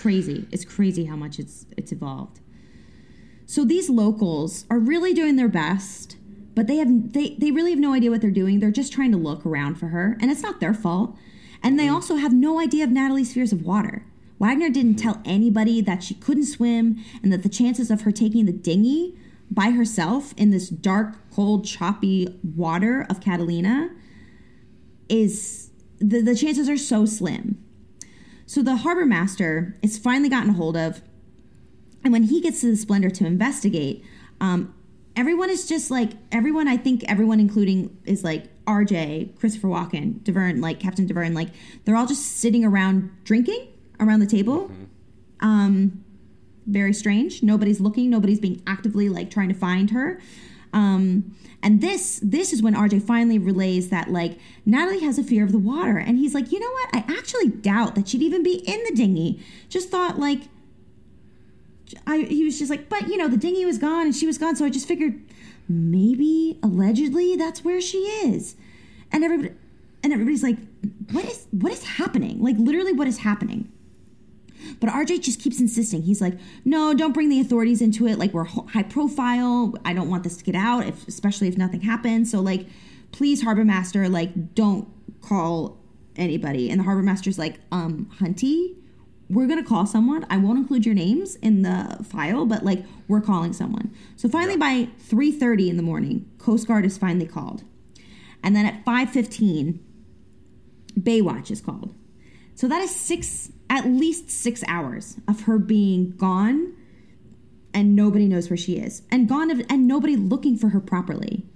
[0.00, 0.46] crazy!
[0.50, 2.40] It's crazy how much it's it's evolved.
[3.46, 6.16] So these locals are really doing their best,
[6.54, 8.60] but they have they they really have no idea what they're doing.
[8.60, 11.16] They're just trying to look around for her, and it's not their fault.
[11.62, 11.92] And they mm.
[11.92, 14.04] also have no idea of Natalie's fears of water.
[14.38, 18.46] Wagner didn't tell anybody that she couldn't swim and that the chances of her taking
[18.46, 19.18] the dinghy
[19.50, 23.90] by herself in this dark, cold, choppy water of Catalina
[25.08, 27.58] is the, the chances are so slim.
[28.48, 31.02] So the harbor master is finally gotten a hold of,
[32.02, 34.02] and when he gets to the Splendor to investigate,
[34.40, 34.74] um,
[35.14, 36.66] everyone is just like everyone.
[36.66, 41.50] I think everyone, including is like R.J., Christopher Walken, Davern, like Captain Davern, like
[41.84, 43.68] they're all just sitting around drinking
[44.00, 44.70] around the table.
[45.40, 46.02] Um,
[46.66, 47.42] very strange.
[47.42, 48.08] Nobody's looking.
[48.08, 50.22] Nobody's being actively like trying to find her.
[50.72, 55.44] Um, and this this is when RJ finally relays that like Natalie has a fear
[55.44, 56.88] of the water, and he's like, you know what?
[56.94, 59.42] I actually doubt that she'd even be in the dinghy.
[59.68, 60.42] Just thought like,
[62.06, 64.38] I he was just like, but you know, the dinghy was gone and she was
[64.38, 65.20] gone, so I just figured
[65.68, 68.54] maybe allegedly that's where she is.
[69.10, 69.54] And everybody
[70.04, 70.58] and everybody's like,
[71.10, 72.42] what is what is happening?
[72.42, 73.72] Like literally, what is happening?
[74.80, 76.02] But RJ just keeps insisting.
[76.02, 76.34] He's like,
[76.64, 78.18] "No, don't bring the authorities into it.
[78.18, 79.74] Like we're high profile.
[79.84, 82.30] I don't want this to get out, if, especially if nothing happens.
[82.30, 82.66] So like,
[83.12, 84.88] please, harbor master, like don't
[85.20, 85.78] call
[86.16, 88.76] anybody." And the harbor master's like, "Um, Hunty,
[89.30, 90.26] we're gonna call someone.
[90.30, 94.56] I won't include your names in the file, but like we're calling someone." So finally,
[94.56, 97.64] by three thirty in the morning, Coast Guard is finally called,
[98.42, 99.80] and then at five fifteen,
[100.98, 101.94] Baywatch is called.
[102.58, 106.74] So that is six, at least six hours of her being gone,
[107.72, 111.46] and nobody knows where she is, and gone, of, and nobody looking for her properly.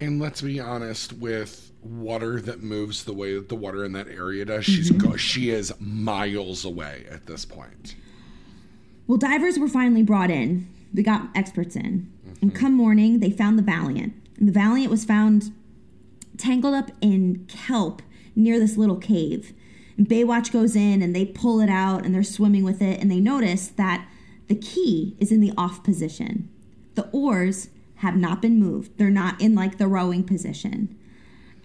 [0.00, 4.08] And let's be honest, with water that moves the way that the water in that
[4.08, 5.10] area does, she's mm-hmm.
[5.10, 7.94] go- she is miles away at this point.
[9.06, 10.66] Well, divers were finally brought in.
[10.92, 12.12] We got experts in,
[12.42, 12.58] and mm-hmm.
[12.58, 15.52] come morning, they found the Valiant, and the Valiant was found
[16.36, 18.02] tangled up in kelp
[18.34, 19.54] near this little cave.
[20.00, 23.20] Baywatch goes in and they pull it out and they're swimming with it and they
[23.20, 24.06] notice that
[24.48, 26.48] the key is in the off position.
[26.94, 28.98] The oars have not been moved.
[28.98, 30.96] They're not in like the rowing position.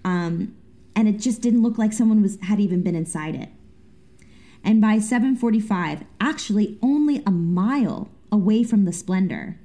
[0.04, 0.56] Um,
[0.96, 3.50] and it just didn't look like someone was had even been inside it.
[4.64, 9.58] And by 7:45, actually only a mile away from the Splendor,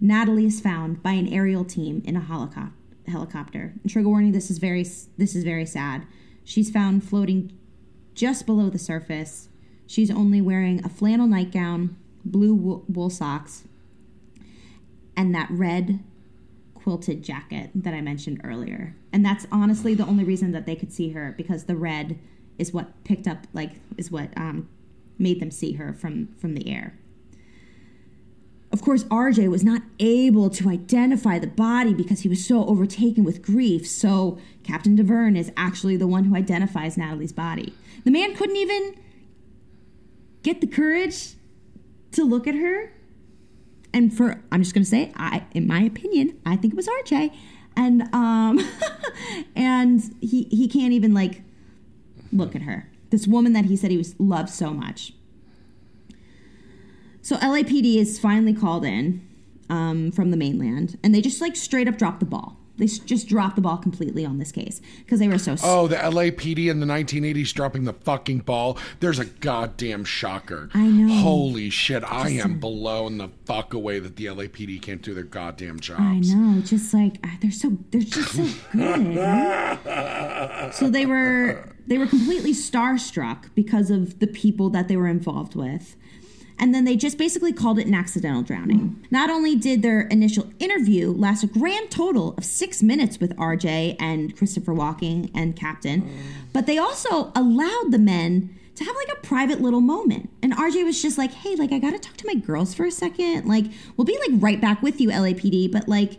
[0.00, 2.72] Natalie is found by an aerial team in a helico-
[3.06, 3.74] helicopter.
[3.88, 6.06] Trigger warning: this is very this is very sad.
[6.44, 7.52] She's found floating
[8.20, 9.48] just below the surface.
[9.86, 13.64] She's only wearing a flannel nightgown, blue wool, socks,
[15.16, 16.00] and that red
[16.74, 18.94] quilted jacket that I mentioned earlier.
[19.10, 22.18] And that's honestly the only reason that they could see her because the red
[22.58, 24.68] is what picked up like is what um,
[25.18, 26.98] made them see her from from the air.
[28.70, 33.24] Of course, RJ was not able to identify the body because he was so overtaken
[33.24, 33.88] with grief.
[33.88, 37.72] So Captain Davern is actually the one who identifies Natalie's body.
[38.04, 38.96] The man couldn't even
[40.42, 41.34] get the courage
[42.12, 42.92] to look at her.
[43.92, 46.88] And for I'm just going to say, I in my opinion, I think it was
[46.88, 47.34] RJ.
[47.76, 48.60] and um,
[49.56, 51.42] and he he can't even like
[52.32, 52.88] look at her.
[53.10, 55.12] This woman that he said he was loved so much.
[57.22, 59.26] So LAPD is finally called in
[59.68, 62.59] um, from the mainland, and they just like straight up drop the ball.
[62.80, 65.54] They just dropped the ball completely on this case because they were so.
[65.62, 68.78] Oh, the LAPD in the 1980s dropping the fucking ball.
[69.00, 70.70] There's a goddamn shocker.
[70.74, 71.14] I know.
[71.22, 72.02] Holy shit.
[72.04, 76.00] I am blown the fuck away that the LAPD can't do their goddamn jobs.
[76.00, 79.16] I know, just like they're so they're just so good.
[79.16, 80.70] right?
[80.72, 85.54] So they were they were completely starstruck because of the people that they were involved
[85.54, 85.96] with.
[86.60, 89.02] And then they just basically called it an accidental drowning.
[89.10, 93.96] Not only did their initial interview last a grand total of six minutes with RJ
[93.98, 96.06] and Christopher Walken and Captain,
[96.52, 100.28] but they also allowed the men to have like a private little moment.
[100.42, 102.90] And RJ was just like, hey, like, I gotta talk to my girls for a
[102.90, 103.46] second.
[103.46, 103.64] Like,
[103.96, 106.18] we'll be like right back with you, LAPD, but like,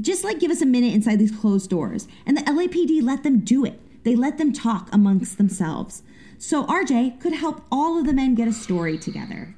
[0.00, 2.06] just like give us a minute inside these closed doors.
[2.26, 3.80] And the LAPD let them do it.
[4.04, 6.02] They let them talk amongst themselves.
[6.46, 9.54] So RJ could help all of the men get a story together.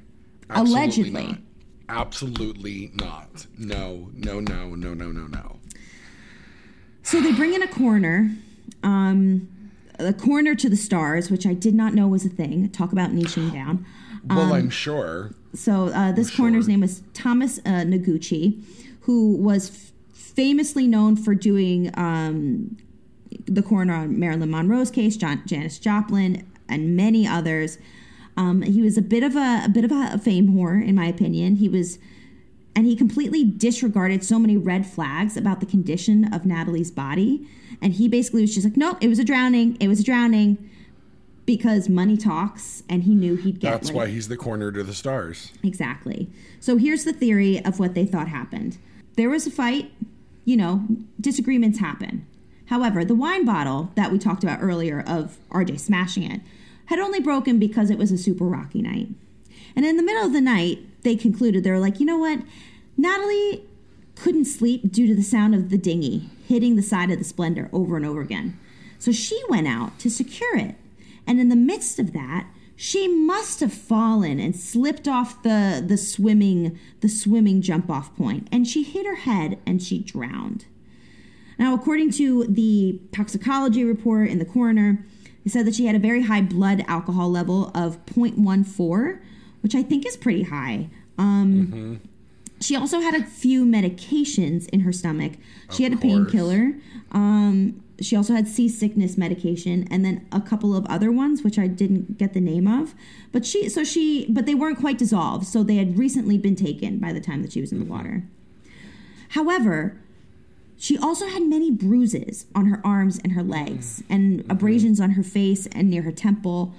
[0.49, 1.27] Absolutely Allegedly.
[1.27, 1.37] not.
[1.89, 3.45] Absolutely not.
[3.57, 5.59] No, no, no, no, no, no, no.
[7.03, 8.31] So they bring in a coroner,
[8.83, 9.49] um,
[9.99, 12.69] a coroner to the stars, which I did not know was a thing.
[12.69, 13.85] Talk about niching down.
[14.29, 15.33] Well, Um, I'm sure.
[15.53, 18.63] So uh, this coroner's name was Thomas uh, Noguchi,
[19.01, 22.77] who was f- famously known for doing um,
[23.45, 27.77] the coroner on Marilyn Monroe's case, John, Janis Joplin, and many others.
[28.35, 31.07] Um, he was a bit of a, a bit of a fame whore, in my
[31.07, 31.55] opinion.
[31.55, 31.97] He was,
[32.75, 37.47] and he completely disregarded so many red flags about the condition of Natalie's body.
[37.81, 39.77] And he basically was just like, "Nope, it was a drowning.
[39.79, 40.69] It was a drowning."
[41.45, 43.71] Because money talks, and he knew he'd get.
[43.71, 45.53] That's like, why he's the coroner to the stars.
[45.63, 46.29] Exactly.
[46.59, 48.77] So here's the theory of what they thought happened.
[49.15, 49.91] There was a fight,
[50.43, 50.85] you know,
[51.21, 52.27] disagreements happen.
[52.65, 56.41] However, the wine bottle that we talked about earlier of RJ smashing it
[56.87, 59.07] had only broken because it was a super rocky night.
[59.75, 62.39] And in the middle of the night, they concluded they were like, you know what?
[62.97, 63.63] Natalie
[64.15, 67.69] couldn't sleep due to the sound of the dinghy hitting the side of the Splendor
[67.71, 68.57] over and over again.
[68.99, 70.75] So she went out to secure it.
[71.27, 75.97] And in the midst of that, she must have fallen and slipped off the, the
[75.97, 80.65] swimming the swimming jump off point and she hit her head and she drowned.
[81.59, 85.05] Now, according to the toxicology report in the coroner,
[85.47, 89.17] they said that she had a very high blood alcohol level of 0.14,
[89.61, 90.89] which I think is pretty high.
[91.17, 92.01] Um,
[92.59, 95.33] She also had a few medications in her stomach.
[95.71, 96.73] She had a painkiller.
[97.13, 101.67] Um, she also had seasickness medication, and then a couple of other ones, which I
[101.67, 102.93] didn't get the name of.
[103.31, 106.97] But she, so she, but they weren't quite dissolved, so they had recently been taken
[106.99, 108.25] by the time that she was in the water.
[109.29, 109.97] However,
[110.77, 114.15] she also had many bruises on her arms and her legs, mm.
[114.15, 114.51] and mm-hmm.
[114.51, 116.73] abrasions on her face and near her temple.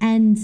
[0.00, 0.38] And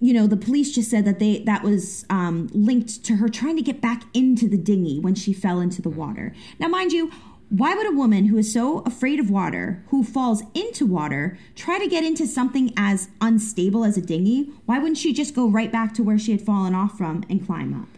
[0.00, 3.56] you know, the police just said that they that was um, linked to her trying
[3.56, 6.00] to get back into the dinghy when she fell into the mm-hmm.
[6.00, 6.34] water.
[6.58, 7.12] Now, mind you,
[7.50, 11.78] why would a woman who is so afraid of water, who falls into water, try
[11.78, 14.50] to get into something as unstable as a dinghy?
[14.64, 17.44] Why wouldn't she just go right back to where she had fallen off from and
[17.44, 17.91] climb up?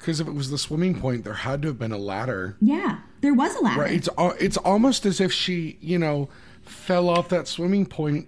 [0.00, 2.56] Because if it was the swimming point, there had to have been a ladder.
[2.60, 3.82] Yeah, there was a ladder.
[3.82, 3.92] Right?
[3.92, 4.08] It's
[4.40, 6.30] it's almost as if she, you know,
[6.62, 8.26] fell off that swimming point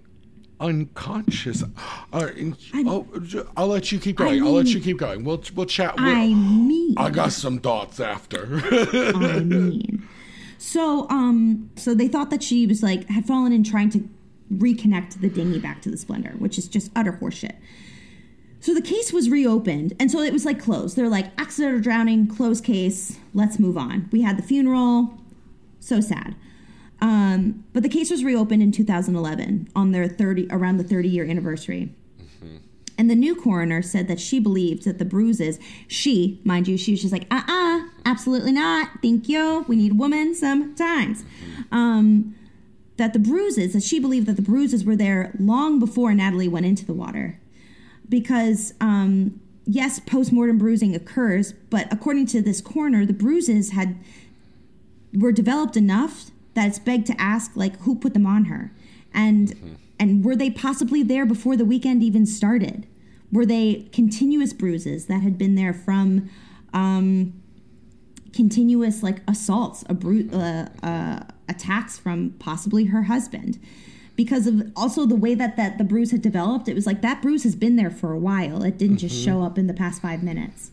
[0.59, 1.63] unconscious.
[2.13, 2.55] Uh, and-
[2.87, 3.07] oh,
[3.57, 4.39] I'll let you keep going.
[4.39, 5.23] I will let you keep going.
[5.23, 5.95] We'll we'll chat.
[5.97, 8.61] We'll, I mean, I got some thoughts after.
[8.71, 10.07] I mean.
[10.59, 14.07] So, um, so they thought that she was like had fallen in trying to
[14.53, 17.55] reconnect the dinghy back to the Splendor, which is just utter horseshit.
[18.63, 20.95] So the case was reopened, and so it was like closed.
[20.95, 23.19] They're like accidental drowning, closed case.
[23.33, 24.07] Let's move on.
[24.13, 25.19] We had the funeral.
[25.81, 26.33] So sad.
[27.01, 31.25] Um, but the case was reopened in 2011 on their 30 around the 30 year
[31.25, 31.93] anniversary.
[32.97, 35.59] And the new coroner said that she believed that the bruises,
[35.89, 38.91] she, mind you, she was just like, uh uh absolutely not.
[39.01, 39.65] Thank you.
[39.67, 41.25] We need a woman sometimes.
[41.69, 42.33] Um,
[42.95, 46.65] that the bruises, that she believed that the bruises were there long before Natalie went
[46.65, 47.41] into the water.
[48.13, 53.95] Because, um, yes, post mortem bruising occurs, but according to this coroner, the bruises had
[55.15, 58.71] were developed enough that it's begged to ask like who put them on her?
[59.15, 62.85] And and were they possibly there before the weekend even started?
[63.31, 66.29] Were they continuous bruises that had been there from
[66.71, 67.33] um,
[68.31, 73.57] continuous like assaults uh, uh, attacks from possibly her husband
[74.15, 77.21] because of also the way that, that the bruise had developed it was like that
[77.21, 79.25] bruise has been there for a while it didn't just mm-hmm.
[79.25, 80.71] show up in the past five minutes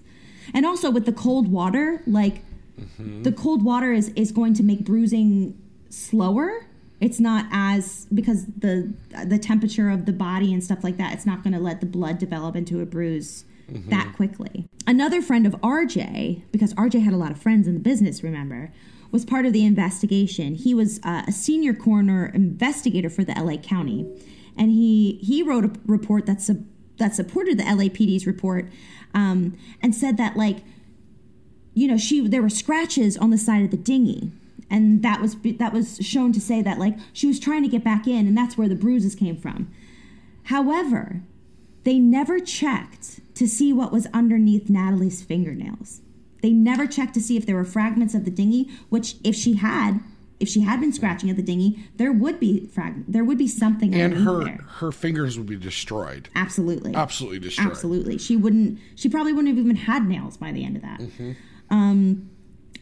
[0.53, 2.43] and also with the cold water like
[2.79, 3.23] mm-hmm.
[3.23, 5.57] the cold water is is going to make bruising
[5.91, 6.67] slower.
[7.01, 8.93] It's not as because the
[9.25, 11.13] the temperature of the body and stuff like that.
[11.13, 14.11] It's not going to let the blood develop into a bruise that mm-hmm.
[14.13, 14.67] quickly.
[14.87, 18.73] Another friend of RJ, because RJ had a lot of friends in the business, remember,
[19.11, 20.55] was part of the investigation.
[20.55, 24.07] He was uh, a senior coroner investigator for the LA County,
[24.57, 26.65] and he he wrote a report that sub,
[26.99, 28.67] that supported the LAPD's report,
[29.15, 30.59] um, and said that like,
[31.75, 34.31] you know, she there were scratches on the side of the dinghy.
[34.73, 37.83] And that was that was shown to say that like she was trying to get
[37.83, 39.69] back in, and that's where the bruises came from.
[40.45, 41.23] However,
[41.85, 46.03] they never checked to see what was underneath Natalie's fingernails.
[46.43, 49.55] They never checked to see if there were fragments of the dinghy, which if she
[49.55, 50.01] had,
[50.39, 53.47] if she had been scratching at the dinghy, there would be fragment there would be
[53.49, 54.65] something And her there.
[54.79, 56.29] her fingers would be destroyed.
[56.35, 56.95] Absolutely.
[56.95, 57.67] Absolutely destroyed.
[57.69, 58.17] Absolutely.
[58.19, 61.01] She wouldn't she probably wouldn't have even had nails by the end of that.
[61.01, 61.33] Mm-hmm.
[61.71, 62.31] Um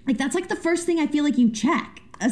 [0.06, 2.00] like that's like the first thing I feel like you check.
[2.20, 2.30] Like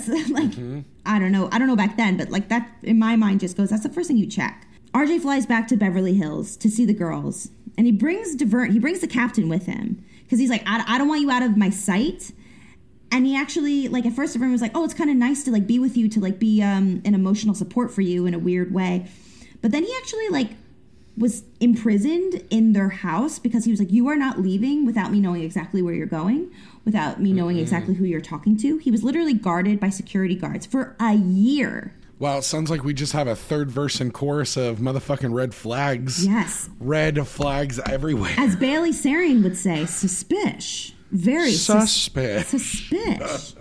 [0.51, 0.81] Mm-hmm.
[1.05, 1.49] I don't know.
[1.53, 3.89] I don't know back then, but like that in my mind just goes that's the
[3.89, 4.67] first thing you check.
[4.95, 8.73] RJ flies back to Beverly Hills to see the girls, and he brings Davern.
[8.73, 11.43] He brings the captain with him because he's like, I, I don't want you out
[11.43, 12.33] of my sight.
[13.13, 15.53] And he actually, like, at first, everyone was like, "Oh, it's kind of nice to
[15.53, 18.39] like be with you, to like be um, an emotional support for you in a
[18.39, 19.07] weird way."
[19.63, 20.51] But then he actually like
[21.17, 25.21] was imprisoned in their house because he was like, "You are not leaving without me
[25.21, 26.51] knowing exactly where you're going,
[26.85, 30.67] without me knowing exactly who you're talking to." He was literally guarded by security guards
[30.67, 31.95] for a year.
[32.19, 35.55] Wow, it sounds like we just have a third verse and chorus of motherfucking red
[35.55, 36.27] flags.
[36.27, 38.35] Yes, Red flags everywhere.
[38.39, 40.93] as Bailey Sarian would say, suspish.
[41.11, 42.49] Very sus- Suspect.
[42.51, 43.55] suspish.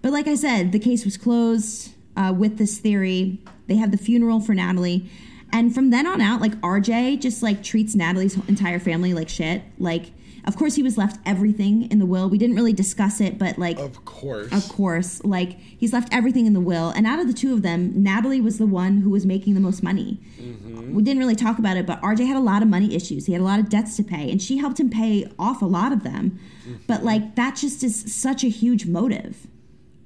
[0.00, 3.42] but like I said, the case was closed uh, with this theory.
[3.66, 5.10] They had the funeral for Natalie.
[5.52, 9.62] And from then on out, like RJ just like treats Natalie's entire family like shit.
[9.78, 10.12] Like,
[10.46, 12.28] of course, he was left everything in the will.
[12.28, 14.52] We didn't really discuss it, but like, Of course.
[14.52, 16.90] of course, like he's left everything in the will.
[16.90, 19.60] And out of the two of them, Natalie was the one who was making the
[19.60, 20.20] most money.
[20.40, 20.94] Mm-hmm.
[20.94, 23.26] We didn't really talk about it, but RJ had a lot of money issues.
[23.26, 25.66] He had a lot of debts to pay, and she helped him pay off a
[25.66, 26.38] lot of them.
[26.62, 26.74] Mm-hmm.
[26.86, 29.46] But like that just is such a huge motive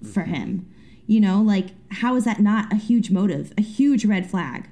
[0.03, 0.35] for mm-hmm.
[0.35, 0.70] him.
[1.07, 3.53] You know, like how is that not a huge motive?
[3.59, 4.68] A huge red flag.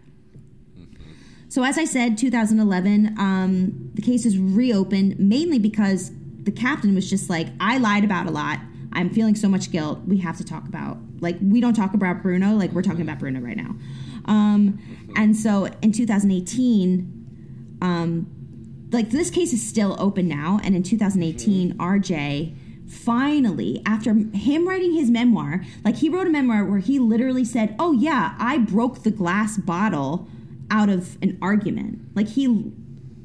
[1.53, 6.11] So, as I said, 2011, um, the case is reopened mainly because
[6.45, 8.59] the captain was just like, I lied about a lot.
[8.95, 10.01] I'm feeling so much guilt.
[10.07, 12.55] We have to talk about, like, we don't talk about Bruno.
[12.55, 13.77] Like, we're talking about Bruno right now.
[14.25, 14.79] Um,
[15.15, 20.59] and so in 2018, um, like, this case is still open now.
[20.65, 22.57] And in 2018, RJ
[22.89, 27.77] finally, after him writing his memoir, like, he wrote a memoir where he literally said,
[27.79, 30.29] Oh, yeah, I broke the glass bottle
[30.73, 32.01] out of an argument.
[32.17, 32.73] Like he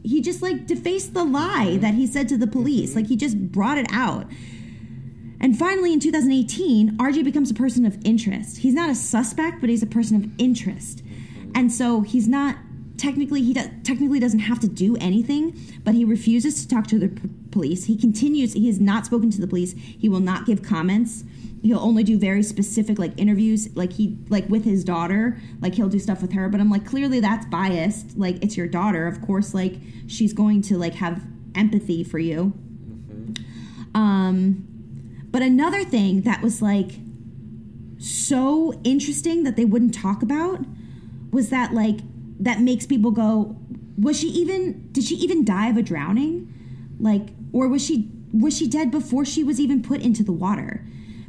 [0.04, 2.96] he just like defaced the lie that he said to the police.
[2.96, 4.28] Like he just brought it out.
[5.40, 8.58] And finally in 2018, RJ becomes a person of interest.
[8.60, 11.04] He's not a suspect, but he's a person of interest.
[11.56, 12.58] And so he's not
[12.98, 17.00] technically he do, technically doesn't have to do anything, but he refuses to talk to
[17.00, 17.86] the p- police.
[17.86, 19.74] He continues he has not spoken to the police.
[19.74, 21.24] He will not give comments
[21.68, 25.90] he'll only do very specific like interviews like he like with his daughter like he'll
[25.90, 29.22] do stuff with her but i'm like clearly that's biased like it's your daughter of
[29.22, 29.76] course like
[30.08, 31.22] she's going to like have
[31.58, 32.54] empathy for you.
[33.94, 34.64] Um
[35.30, 36.92] but another thing that was like
[37.98, 40.64] so interesting that they wouldn't talk about
[41.32, 42.00] was that like
[42.40, 43.58] that makes people go
[43.98, 46.54] was she even did she even die of a drowning?
[47.00, 50.86] Like or was she was she dead before she was even put into the water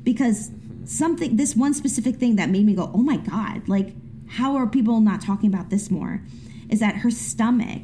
[0.08, 0.50] because
[0.84, 3.94] something this one specific thing that made me go oh my god like
[4.28, 6.22] how are people not talking about this more?
[6.68, 7.82] Is that her stomach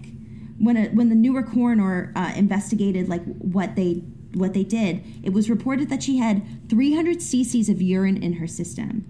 [0.59, 4.03] when a, when the newer coroner uh, investigated like what they
[4.35, 8.47] what they did it was reported that she had 300 cc's of urine in her
[8.47, 9.05] system.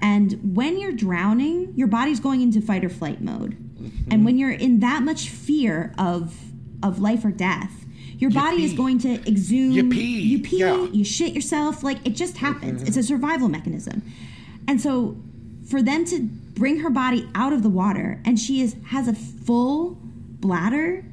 [0.00, 3.56] And when you're drowning your body's going into fight or flight mode.
[4.10, 6.36] And when you're in that much fear of
[6.82, 7.81] of life or death
[8.18, 9.74] your body is going to exude.
[9.74, 10.58] You pee, you pee.
[10.58, 10.70] Yeah.
[10.70, 10.94] Mm-hmm.
[10.94, 11.82] you shit yourself.
[11.82, 12.82] Like it just happens.
[12.82, 14.02] It's a survival mechanism.
[14.68, 15.16] And so
[15.68, 19.14] for them to bring her body out of the water and she is has a
[19.14, 19.98] full
[20.40, 21.04] bladder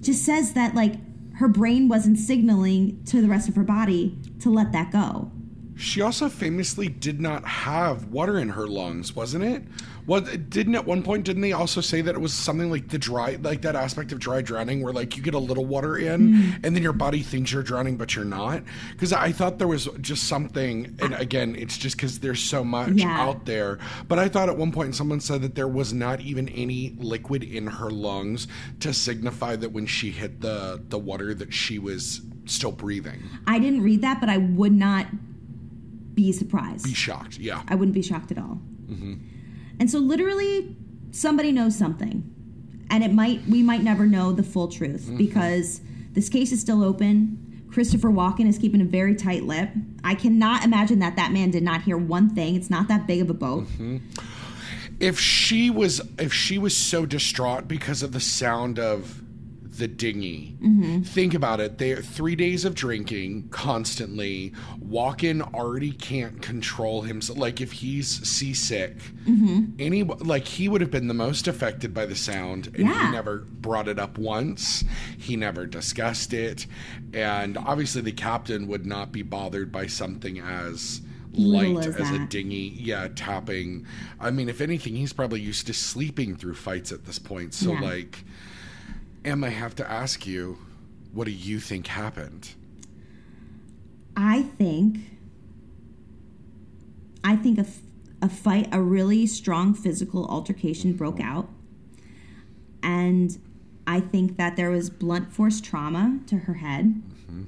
[0.00, 0.94] just says that like
[1.36, 5.30] her brain wasn't signaling to the rest of her body to let that go
[5.78, 9.62] She also famously did not have water in her lungs, wasn't it?
[10.06, 12.98] What didn't at one point didn't they also say that it was something like the
[12.98, 16.08] dry like that aspect of dry drowning where like you get a little water in
[16.32, 16.64] Mm.
[16.64, 18.62] and then your body thinks you're drowning but you're not?
[18.92, 22.94] Because I thought there was just something and again it's just because there's so much
[22.94, 23.20] Yeah.
[23.20, 23.78] out there.
[24.08, 27.44] But I thought at one point someone said that there was not even any liquid
[27.44, 28.48] in her lungs
[28.80, 33.22] to signify that when she hit the the water that she was still breathing.
[33.46, 35.06] I didn't read that, but I would not
[36.18, 36.84] be surprised.
[36.84, 37.38] Be shocked.
[37.38, 37.62] Yeah.
[37.68, 38.60] I wouldn't be shocked at all.
[38.90, 39.14] Mm-hmm.
[39.78, 40.76] And so, literally,
[41.12, 42.24] somebody knows something,
[42.90, 45.16] and it might we might never know the full truth mm-hmm.
[45.16, 45.80] because
[46.12, 47.44] this case is still open.
[47.70, 49.70] Christopher Walken is keeping a very tight lip.
[50.02, 52.56] I cannot imagine that that man did not hear one thing.
[52.56, 53.64] It's not that big of a boat.
[53.66, 53.98] Mm-hmm.
[54.98, 59.22] if she was if she was so distraught because of the sound of
[59.78, 60.56] the dinghy.
[60.60, 61.02] Mm-hmm.
[61.02, 61.78] Think about it.
[61.78, 64.52] They three days of drinking constantly.
[64.84, 68.96] Walken already can't control himself like if he's seasick
[69.26, 69.72] mm-hmm.
[69.78, 73.06] any like he would have been the most affected by the sound and Yeah.
[73.06, 74.84] he never brought it up once.
[75.16, 76.66] He never discussed it.
[77.12, 81.00] And obviously the captain would not be bothered by something as
[81.32, 82.74] light as as, a dinghy.
[82.76, 83.86] Yeah tapping.
[84.18, 87.54] I mean if anything he's probably used to sleeping through fights at this point.
[87.54, 87.80] So Yeah.
[87.80, 88.24] like
[89.28, 90.58] em i have to ask you
[91.12, 92.54] what do you think happened
[94.18, 94.98] I think
[97.22, 97.66] I think a,
[98.20, 101.48] a fight, a really strong physical altercation broke out.
[102.82, 103.38] And
[103.86, 107.00] I think that there was blunt force trauma to her head.
[107.30, 107.44] Mm-hmm.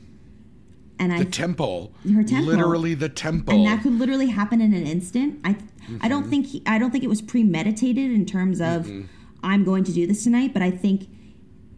[1.00, 2.52] And I the temple Her temple.
[2.52, 5.40] literally the temple and that could literally happen in an instant.
[5.44, 5.56] I
[6.00, 6.30] I don't mm-hmm.
[6.30, 9.02] think he, I don't think it was premeditated in terms of mm-hmm.
[9.42, 11.08] I'm going to do this tonight, but I think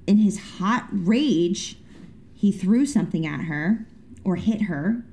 [0.07, 1.77] in his hot rage
[2.35, 3.87] he threw something at her
[4.25, 5.05] or hit her.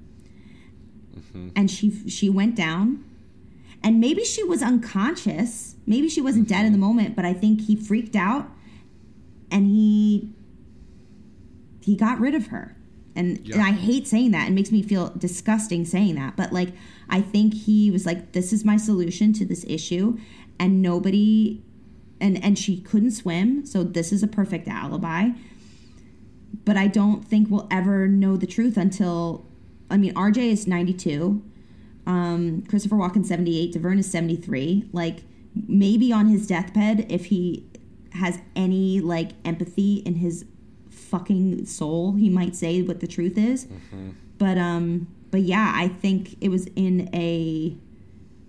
[1.16, 1.50] Mm-hmm.
[1.56, 3.06] And she she went down.
[3.84, 5.76] And maybe she was unconscious.
[5.86, 6.88] Maybe she wasn't dead in the mm-hmm.
[6.88, 8.50] moment, but I think he freaked out
[9.52, 10.32] and he
[11.82, 12.76] he got rid of her.
[13.16, 13.56] And, Yeah.
[13.56, 14.48] and I hate saying that.
[14.48, 16.36] It makes me feel disgusting saying that.
[16.36, 16.70] But like,
[17.10, 20.18] I think he was like, this is my solution to this issue.
[20.60, 21.62] And nobody,
[22.22, 23.66] and, and she couldn't swim.
[23.66, 25.30] So this is a perfect alibi.
[26.66, 29.46] But I don't think we'll ever know the truth until,
[29.90, 31.44] I mean, RJ is 92.
[32.06, 33.74] Um, Christopher Walken 78.
[33.74, 34.90] Davern is 73.
[34.92, 35.24] Like,
[35.68, 37.66] maybe on his deathbed, if he
[38.14, 40.46] has any like empathy in his
[40.90, 43.68] fucking soul, he might say what the truth is.
[44.38, 47.76] But um, but yeah, I think it was in a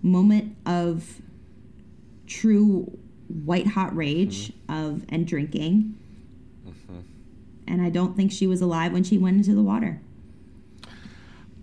[0.01, 1.21] moment of
[2.27, 2.97] true
[3.31, 4.73] white hot rage mm-hmm.
[4.73, 5.97] of and drinking.
[6.67, 6.99] Mm-hmm.
[7.67, 10.01] And I don't think she was alive when she went into the water.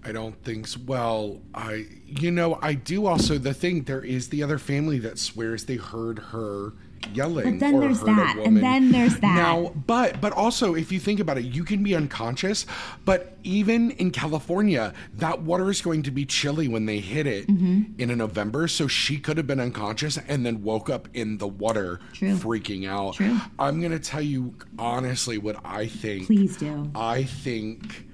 [0.04, 0.80] I don't think so.
[0.86, 3.36] Well, I, you know, I do also.
[3.36, 6.72] The thing there is the other family that swears they heard her
[7.14, 7.52] yelling.
[7.52, 9.34] But then there's that, and then there's that.
[9.34, 12.66] Now, but but also, if you think about it, you can be unconscious.
[13.04, 17.46] But even in California, that water is going to be chilly when they hit it
[17.48, 18.00] Mm-hmm.
[18.00, 18.68] in a November.
[18.68, 22.34] So she could have been unconscious and then woke up in the water, True.
[22.36, 23.14] freaking out.
[23.14, 23.38] True.
[23.58, 26.26] I'm gonna tell you honestly what I think.
[26.26, 26.90] Please do.
[26.94, 28.04] I think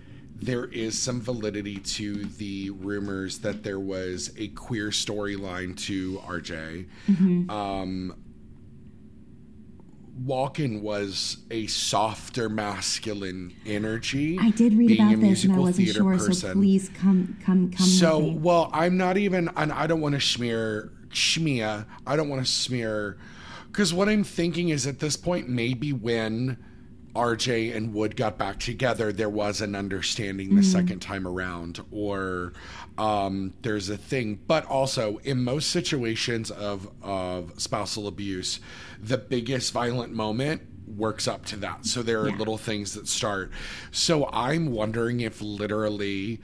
[0.40, 6.86] there is some validity to the rumors that there was a queer storyline to RJ.
[7.08, 7.50] Mm-hmm.
[7.50, 8.14] Um,
[10.22, 14.38] Walken was a softer masculine energy.
[14.40, 18.18] I did read about this and I wasn't sure, so please come come come So,
[18.18, 21.86] well, I'm not even, and I don't want to smear, schmear.
[22.06, 23.18] I don't want to smear,
[23.66, 26.58] because what I'm thinking is at this point, maybe when
[27.14, 32.52] RJ and Wood got back together, there was an understanding the second time around, or
[32.98, 34.40] um, there's a thing.
[34.48, 38.58] But also, in most situations of of spousal abuse,
[39.04, 41.86] the biggest violent moment works up to that.
[41.86, 42.36] So there are Yeah.
[42.36, 43.50] little things that start.
[43.90, 46.40] So I'm wondering if literally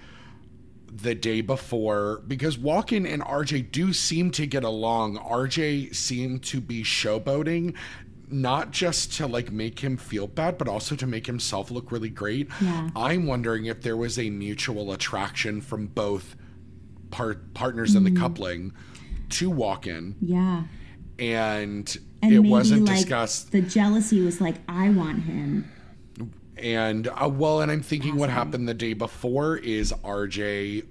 [0.92, 5.18] the day before because Walken and RJ do seem to get along.
[5.18, 7.74] RJ seemed to be showboating
[8.32, 12.10] not just to like make him feel bad but also to make himself look really
[12.10, 12.48] great.
[12.60, 12.90] Yeah.
[12.96, 16.36] I'm wondering if there was a mutual attraction from both
[17.10, 18.22] part partners in the mm-hmm.
[18.22, 18.72] coupling
[19.30, 20.64] to Walken yeah.
[21.20, 25.70] And, And it maybe wasn't like discussed the jealousy was like, I want him.
[26.56, 30.84] And uh, well, and I'm thinking what happened the day before is RJ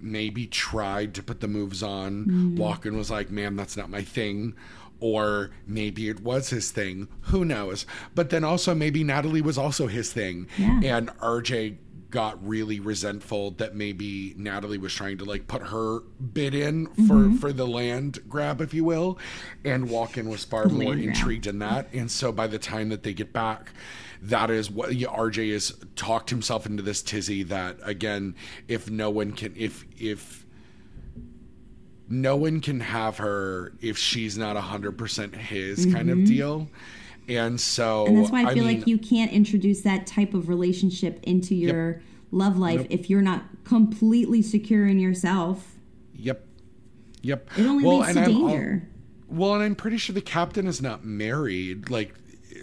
[0.00, 2.24] maybe tried to put the moves on.
[2.26, 2.56] Mm.
[2.58, 4.54] Walken was like, "Man, that's not my thing,"
[5.00, 7.08] or maybe it was his thing.
[7.22, 7.84] Who knows?
[8.14, 10.80] But then also maybe Natalie was also his thing, Yeah.
[10.84, 11.78] and RJ
[12.10, 16.00] got really resentful that maybe Natalie was trying to like put her
[16.32, 17.36] bid in for Mm-hmm.
[17.36, 19.18] for the land grab if you will
[19.64, 21.08] and Walken was far more land grab.
[21.16, 23.72] intrigued in that and so by the time that they get back
[24.22, 28.34] that is what yeah, RJ has talked himself into this tizzy that again
[28.68, 30.46] if no one can if if
[32.08, 36.22] no one can have her if she's not 100% his kind Mm-hmm.
[36.22, 36.68] of deal
[37.28, 40.48] And so And that's why I feel mean, like you can't introduce that type of
[40.48, 42.00] relationship into your
[42.30, 45.76] love life if you're not completely secure in yourself.
[46.14, 46.44] Yep.
[47.22, 47.50] Yep.
[47.58, 48.88] It only leads to I'm danger.
[49.28, 51.90] well, and I'm pretty sure the captain is not married.
[51.90, 52.14] Like,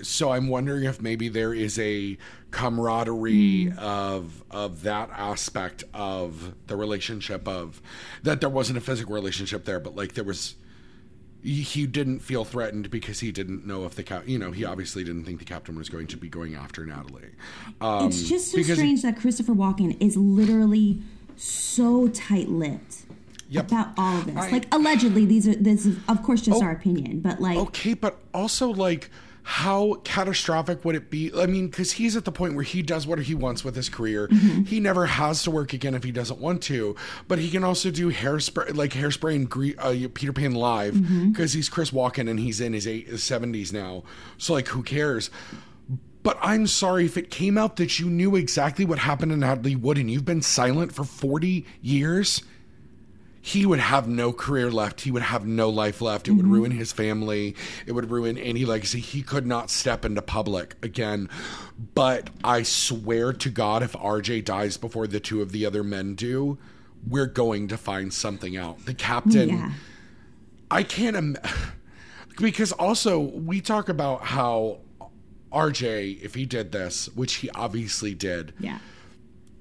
[0.02, 2.18] so I'm wondering if maybe there is a
[2.52, 3.80] camaraderie Hmm.
[3.80, 7.82] of of that aspect of the relationship of
[8.24, 10.56] that there wasn't a physical relationship there, but like there was.
[11.46, 14.28] He didn't feel threatened because he didn't know if the cap.
[14.28, 17.30] You know, he obviously didn't think the captain was going to be going after Natalie.
[17.80, 21.02] Um, it's just so strange that Christopher Walken is literally
[21.38, 23.04] so tight-lipped
[23.50, 23.68] Yep.
[23.68, 24.36] about all of this.
[24.38, 26.66] I- like allegedly, these are this is of course just Oh.
[26.66, 29.12] our opinion, but like Okay, but also like
[29.48, 31.32] how catastrophic would it be?
[31.38, 33.90] I mean, because he's at the point where he does what he wants with his
[33.90, 34.28] career.
[34.28, 34.64] Mm-hmm.
[34.64, 36.96] He never has to work again if he doesn't want to.
[37.28, 41.30] But he can also do hairspray, like hairspray and Gre- uh, Peter Pan live Mm-hmm.
[41.32, 44.04] because he's Chris Walken and he's in his eight, his seventies now.
[44.40, 45.30] So like, who cares?
[46.24, 49.76] But I'm sorry if it came out that you knew exactly what happened to Natalie
[49.76, 52.42] Wood and you've been silent for 40 years
[53.46, 55.02] he would have no career left.
[55.02, 56.28] He would have no life left.
[56.28, 56.54] It would mm-hmm.
[56.56, 57.56] ruin his family.
[57.86, 59.00] It would ruin any legacy.
[59.00, 61.30] He could not step into public again.
[61.94, 66.16] But I swear to God, if RJ dies before the two of the other men
[66.16, 66.58] do,
[67.08, 68.84] we're going to find something out.
[68.88, 69.50] The captain.
[69.50, 69.72] yeah.
[70.72, 71.38] I can't Im-
[72.40, 74.80] because also we talk about how
[75.54, 78.80] RJ, if he did this, which he obviously did, yeah.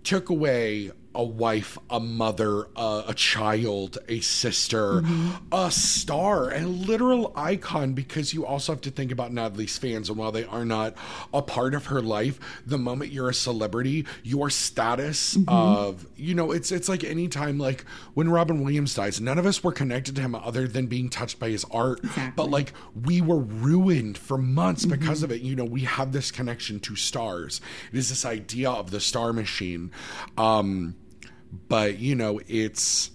[0.04, 5.30] took away a wife, a mother, a, a child, a sister, mm-hmm.
[5.52, 7.92] a star, a literal icon.
[7.92, 10.94] Because you also have to think about Natalie's fans, and while they are not
[11.32, 15.48] a part of her life, the moment you're a celebrity, your status mm-hmm.
[15.48, 17.84] of you know, it's it's like any time, like
[18.14, 21.38] when Robin Williams dies, none of us were connected to him other than being touched
[21.38, 22.00] by his art.
[22.36, 22.72] But like
[23.04, 24.98] we were ruined for months mm-hmm.
[24.98, 25.42] because of it.
[25.42, 27.60] You know, we have this connection to stars.
[27.92, 29.90] It is this idea of the star machine.
[30.36, 30.96] Um,
[31.68, 33.10] but you know, it's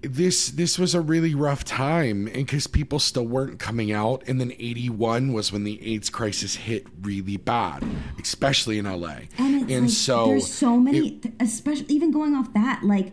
[0.00, 4.40] this this was a really rough time and because people still weren't coming out and
[4.40, 7.84] then 81 was when the aids crisis hit really bad
[8.20, 12.84] especially in la And it's like, so there's so many, especially even going off that,
[12.84, 13.12] like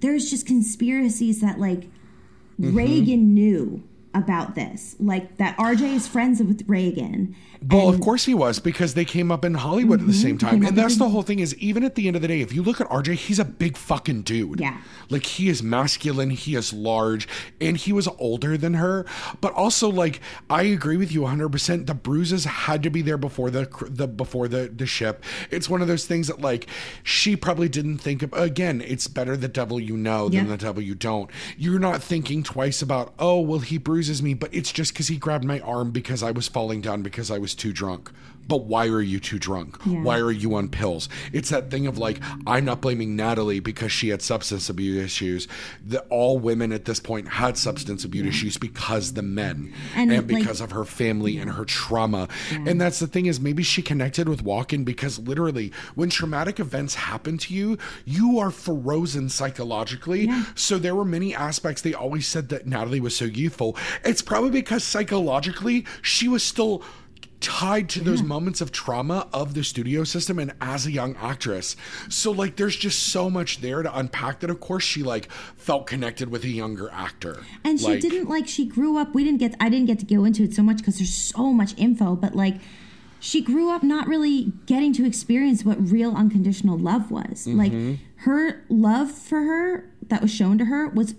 [0.00, 1.90] there's just conspiracies that like
[2.60, 2.76] Mm-hmm.
[2.76, 3.82] Reagan knew
[4.14, 7.34] about this, like that RJ is friends with Reagan.
[7.70, 10.48] Well, of course he was because they came up in Hollywood at the same mm-hmm.
[10.48, 10.66] time.
[10.66, 12.62] And that's the whole thing is even at the end of the day, if you
[12.62, 14.60] look at RJ, he's a big fucking dude.
[14.60, 14.78] Yeah.
[15.10, 17.28] Like he is masculine, he is large,
[17.60, 19.06] and he was older than her.
[19.40, 20.20] But also like
[20.50, 21.86] I agree with you 100%.
[21.86, 25.22] The bruises had to be there before the the before the the ship.
[25.50, 26.66] It's one of those things that like
[27.04, 30.50] she probably didn't think of again, it's better the devil you know than Yeah.
[30.50, 31.30] the devil you don't.
[31.56, 35.16] You're not thinking twice about, "Oh, well he bruises me, but it's just cuz he
[35.16, 38.10] grabbed my arm because I was falling down because I was too drunk."
[38.48, 39.78] But why are you too drunk?
[39.86, 40.02] Yeah.
[40.02, 41.08] Why are you on pills?
[41.32, 45.48] It's that thing of like, I'm not blaming Natalie because she had substance abuse issues.
[45.86, 50.30] The, all women at this point had substance abuse issues because the men And, and,
[50.30, 52.28] like- because of her family and her trauma.
[52.50, 56.94] And that's the thing is maybe she connected with Walken because literally when traumatic events
[56.94, 60.30] happen to you, you are frozen psychologically.
[60.54, 63.76] So there were many aspects they always said that Natalie was so youthful.
[64.04, 66.82] It's probably because psychologically she was still
[67.42, 71.76] tied to those moments of trauma of the studio system and as a young actress.
[72.08, 75.86] So like there's just so much there to unpack that of course she like felt
[75.86, 77.42] connected with a younger actor.
[77.64, 79.14] And she didn't like she grew up.
[79.14, 79.54] We didn't get.
[79.60, 82.14] I didn't get to go into it so much because there's so much info.
[82.16, 82.56] But like,
[83.20, 87.46] she grew up not really getting to experience what real unconditional love was.
[87.46, 87.58] Mm-hmm.
[87.58, 91.14] Like her love for her that was shown to her was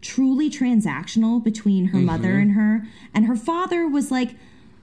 [0.00, 2.40] truly transactional between her mother Mm-hmm.
[2.42, 2.86] and her.
[3.14, 4.34] And her father was like,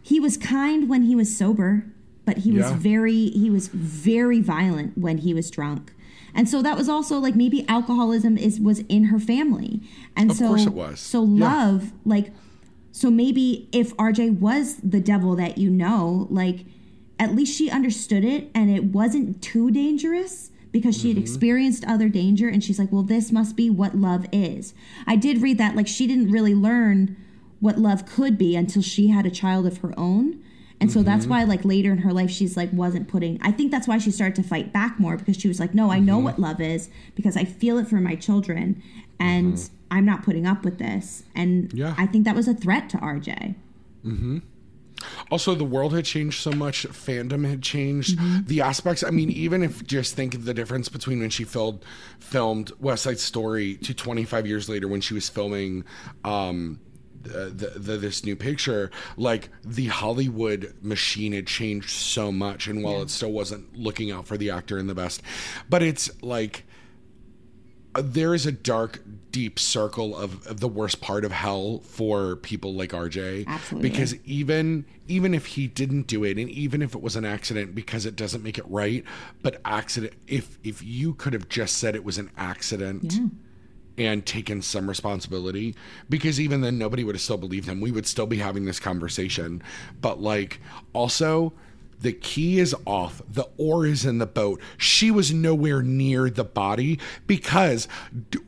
[0.10, 1.86] he was kind when he was sober,
[2.26, 5.91] but he was very he was very violent when he was drunk.
[6.38, 9.82] And so that was also like maybe alcoholism is was in her family.
[10.15, 10.99] And Of so course it was.
[10.99, 11.48] so Yeah.
[11.49, 12.27] love like
[12.91, 16.65] so maybe if RJ was the devil that you know, like
[17.19, 21.23] at least she understood it and it wasn't too dangerous because she had Mm-hmm.
[21.23, 24.73] experienced other danger and she's like, "Well, this must be what love is."
[25.07, 27.15] I did read that like she didn't really learn
[27.60, 30.41] what love could be until she had a child of her own.
[30.82, 31.06] And so Mm-hmm.
[31.06, 33.98] that's why like later in her life she's like wasn't putting I think that's why
[33.98, 36.26] she started to fight back more because she was like, "No, I know Mm-hmm.
[36.26, 38.84] what love is because I feel it for my children
[39.19, 41.77] and I'm not putting up with this." And Mm-hmm.
[41.77, 41.95] Yeah.
[41.98, 43.56] I think that was a threat to RJ.
[45.30, 46.86] Also, the world had changed so much.
[46.88, 48.18] Fandom had changed.
[48.48, 49.03] The aspects.
[49.03, 51.80] I mean, even if just think of the difference between when she filmed
[52.19, 55.84] filmed West Side Story to 25 years later when she was filming
[56.23, 56.80] um,
[57.27, 62.84] uh, the, the this new picture, like the Hollywood machine had changed so much, and
[62.84, 65.22] while it still wasn't looking out for the actor in the best,
[65.69, 66.65] but it's like
[68.03, 72.73] there is a dark, deep circle of, of the worst part of hell for people
[72.73, 73.47] like RJ.
[73.47, 73.89] Absolutely.
[73.89, 77.76] Because even even if he didn't do it, and even if it was an accident,
[77.76, 79.03] because it doesn't make it right.
[79.41, 83.14] But accident, if if you could have just said it was an accident.
[83.97, 85.73] And taken some responsibility
[86.09, 87.80] because even then nobody would have still believed him.
[87.80, 89.63] We would still be having this conversation.
[90.01, 90.59] But like
[90.91, 91.53] also
[92.01, 93.22] the key is off.
[93.30, 94.61] The oar is in the boat.
[94.77, 97.88] She was nowhere near the body because,
[98.30, 98.39] d-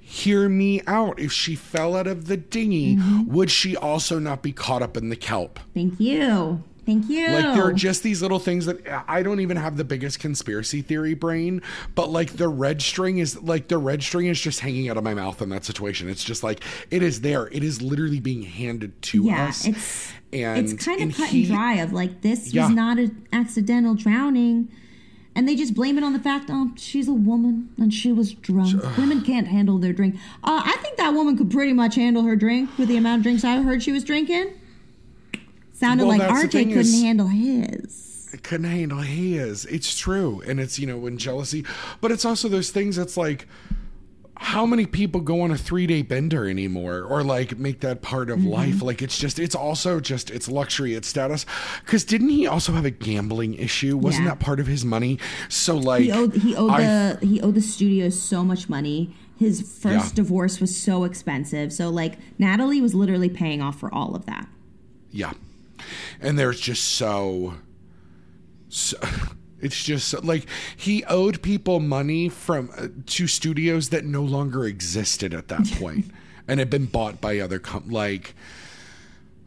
[0.00, 1.18] hear me out.
[1.18, 3.32] If she fell out of the dinghy, mm-hmm.
[3.32, 5.60] would she also not be caught up in the kelp?
[5.74, 6.62] Thank you.
[6.86, 7.28] Thank you.
[7.28, 10.82] Like there are just these little things that I don't even have the biggest conspiracy
[10.82, 11.62] theory brain,
[11.94, 15.04] but like the red string is like the red string is just hanging out of
[15.04, 16.08] my mouth in that situation.
[16.08, 17.46] It's just like it is there.
[17.48, 19.66] It is literally being handed to yeah, us.
[19.66, 22.66] it's and it's kind of and cut he- and dry of like this Yeah.
[22.66, 24.68] was not an accidental drowning.
[25.36, 28.32] And they just blame it on the fact, oh, she's a woman and she was
[28.34, 28.80] drunk.
[28.96, 30.14] Women can't handle their drink.
[30.44, 33.22] Uh, I think that woman could pretty much handle her drink with the amount of
[33.24, 34.52] drinks I heard she was drinking.
[35.74, 38.36] Sounded Well, like RJ couldn't is- handle his.
[38.42, 39.64] couldn't handle his.
[39.66, 40.42] It's true.
[40.46, 41.64] And it's, you know, when jealousy,
[42.00, 43.46] but it's also those things that's like,
[44.36, 48.28] how many people go on a three day bender anymore or like make that part
[48.28, 48.40] Mm-hmm.
[48.40, 48.82] of life?
[48.82, 51.46] Like, it's just, it's also just, it's luxury, it's status.
[51.86, 53.96] Cause didn't he also have a gambling issue?
[53.96, 54.30] Wasn't Yeah.
[54.30, 55.18] that part of his money?
[55.48, 56.82] So, like, He owed he owed I-
[57.18, 59.14] the he owed the studio so much money.
[59.38, 60.14] His first Yeah.
[60.14, 61.72] divorce was so expensive.
[61.72, 64.48] So like Natalie was literally paying off for all of that.
[65.10, 65.32] Yeah.
[66.20, 67.54] And there's just so,
[68.68, 68.96] so
[69.64, 70.46] it's just like
[70.76, 76.06] he owed people money from uh, to studios that no longer existed at that point
[76.46, 78.34] and had been bought by other com- like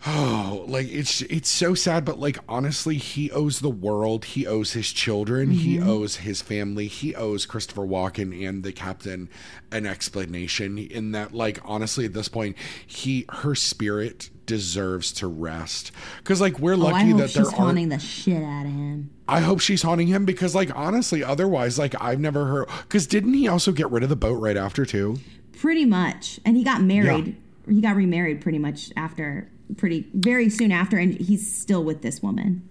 [0.06, 4.26] oh like it's it's so sad but like honestly he owes the world.
[4.26, 5.52] He owes his children.
[5.52, 6.88] He owes his family.
[6.88, 9.30] He owes christopher walken and the captain
[9.72, 15.92] an explanation in that like honestly at this point he her spirit deserves to rest
[16.18, 17.56] because like we're Oh, lucky hope that there aren't.
[17.56, 19.12] haunting the shit out of him.
[19.28, 22.70] I hope she's haunting him because, like, honestly, otherwise, like, I've never heard.
[22.84, 25.18] Because didn't he also get rid of the boat right after too?
[25.60, 26.40] Pretty much.
[26.46, 27.36] And he got married.
[27.70, 32.24] He got remarried pretty much after pretty very soon after and he's still with this
[32.24, 32.68] woman.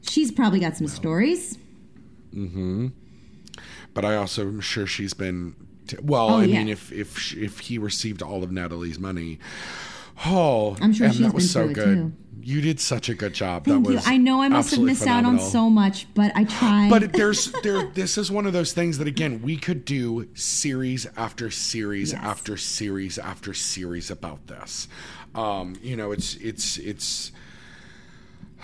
[0.00, 1.58] She's probably got some stories.
[2.34, 2.92] Mhm.
[3.92, 5.54] But I also am sure she's been.
[6.02, 6.58] Well, Oh, I yeah.
[6.60, 9.38] mean, if if if he received all of Natalie's money,
[10.26, 11.96] oh, I'm sure Em, she's that was been so good.
[11.96, 12.12] too.
[12.42, 13.64] You did such a good job.
[13.66, 13.96] Thank that you.
[13.96, 16.88] was I know I must have missed out on so much, but I tried.
[16.88, 17.84] But there's there.
[17.88, 22.20] This is one of those things that again we could do series after series Yes.
[22.22, 24.88] after series after series about this.
[25.34, 27.30] Um, you know, it's it's it's.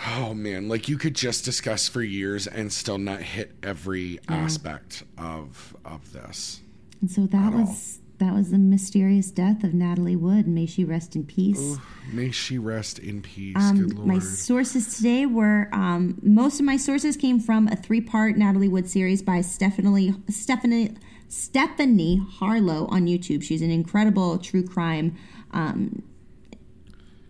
[0.09, 5.05] Oh man, like you could just discuss for years and still not hit every aspect
[5.17, 6.61] of of this.
[7.01, 10.47] And so that was that was the mysterious death of Natalie Wood.
[10.47, 11.77] May she rest in peace.
[12.13, 13.57] May she rest in peace.
[13.57, 18.69] Um, my sources today were um, most of my sources came from a three-part Natalie
[18.69, 20.95] Wood series by Stephanie Stephanie
[21.29, 23.43] Stephanie Harlowe on YouTube.
[23.43, 25.17] She's an incredible true crime.
[25.53, 26.03] Um,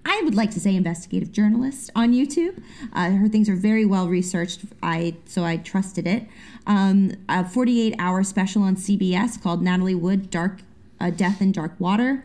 [0.08, 2.62] I would like to say investigative journalist on YouTube.
[2.92, 4.60] Uh, her things are very well researched.
[4.82, 6.26] I so I trusted it.
[6.66, 10.60] Um, a 48 hour special on CBS called Natalie Wood Dark
[11.00, 12.24] uh, Death in Dark Water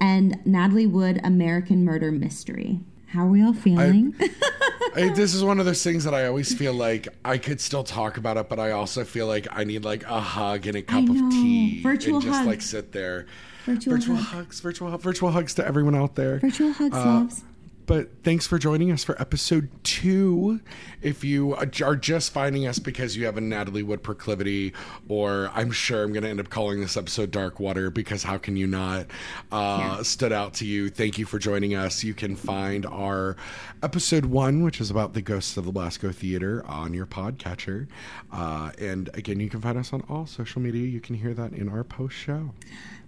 [0.00, 2.80] and Natalie Wood American Murder Mystery.
[3.08, 4.14] How are we all feeling?
[4.96, 7.84] I, this is one of those things that I always feel like I could still
[7.84, 10.82] talk about it, but I also feel like I need like a hug and a
[10.82, 12.46] cup of tea Virtual and just hug.
[12.46, 13.26] like sit there.
[13.64, 14.24] Virtual hug.
[14.44, 16.38] hugs, virtual hu- virtual hugs to everyone out there.
[16.38, 17.42] Virtual hugs, Uh, loves.
[17.86, 20.60] But thanks for joining us for episode two.
[21.02, 24.72] If you are just finding us because you have a Natalie Wood proclivity,
[25.08, 28.38] or I'm sure I'm going to end up calling this episode Dark Water because how
[28.38, 29.06] can you not?
[29.52, 30.90] Uh, Stood out to you.
[30.90, 32.02] Thank you for joining us.
[32.02, 33.36] You can find our
[33.84, 37.86] episode one, which is about the ghosts of the Belasco Theater, on your podcatcher.
[38.32, 40.86] Uh, and again, you can find us on all social media.
[40.86, 42.50] You can hear that in our post show.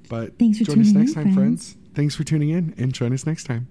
[0.09, 1.73] But Thanks for join us next in, time, friends.
[1.73, 1.77] friends.
[1.95, 3.67] Thanks for tuning in, and join us next time.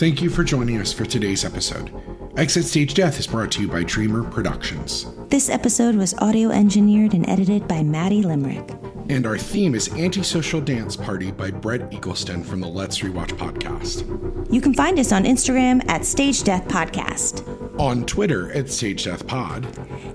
[0.00, 1.92] Thank you for joining us for today's episode.
[2.38, 5.04] Exit Stage Death is brought to you by Dreamer Productions.
[5.28, 8.66] This episode was audio engineered and edited by Maddie Limerick.
[9.10, 14.06] And our theme is Antisocial Dance Party by Brett Eagleston from the Let's Rewatch podcast.
[14.50, 17.46] You can find us on Instagram at Stage Death Podcast.
[17.78, 19.66] on Twitter at Stage Death Pod.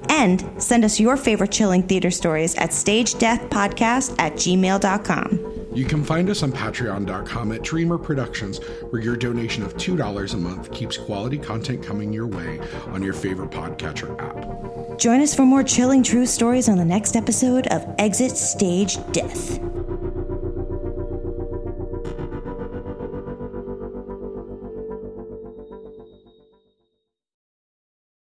[0.10, 5.65] And send us your favorite chilling theater stories at stagedeathpodcast at gmail.com.
[5.76, 10.38] You can find us on patreon.com at Dreamer Productions, where your donation of $2 a
[10.38, 14.98] month keeps quality content coming your way on your favorite podcatcher app.
[14.98, 19.60] Join us for more chilling true stories on the next episode of Exit Stage Death.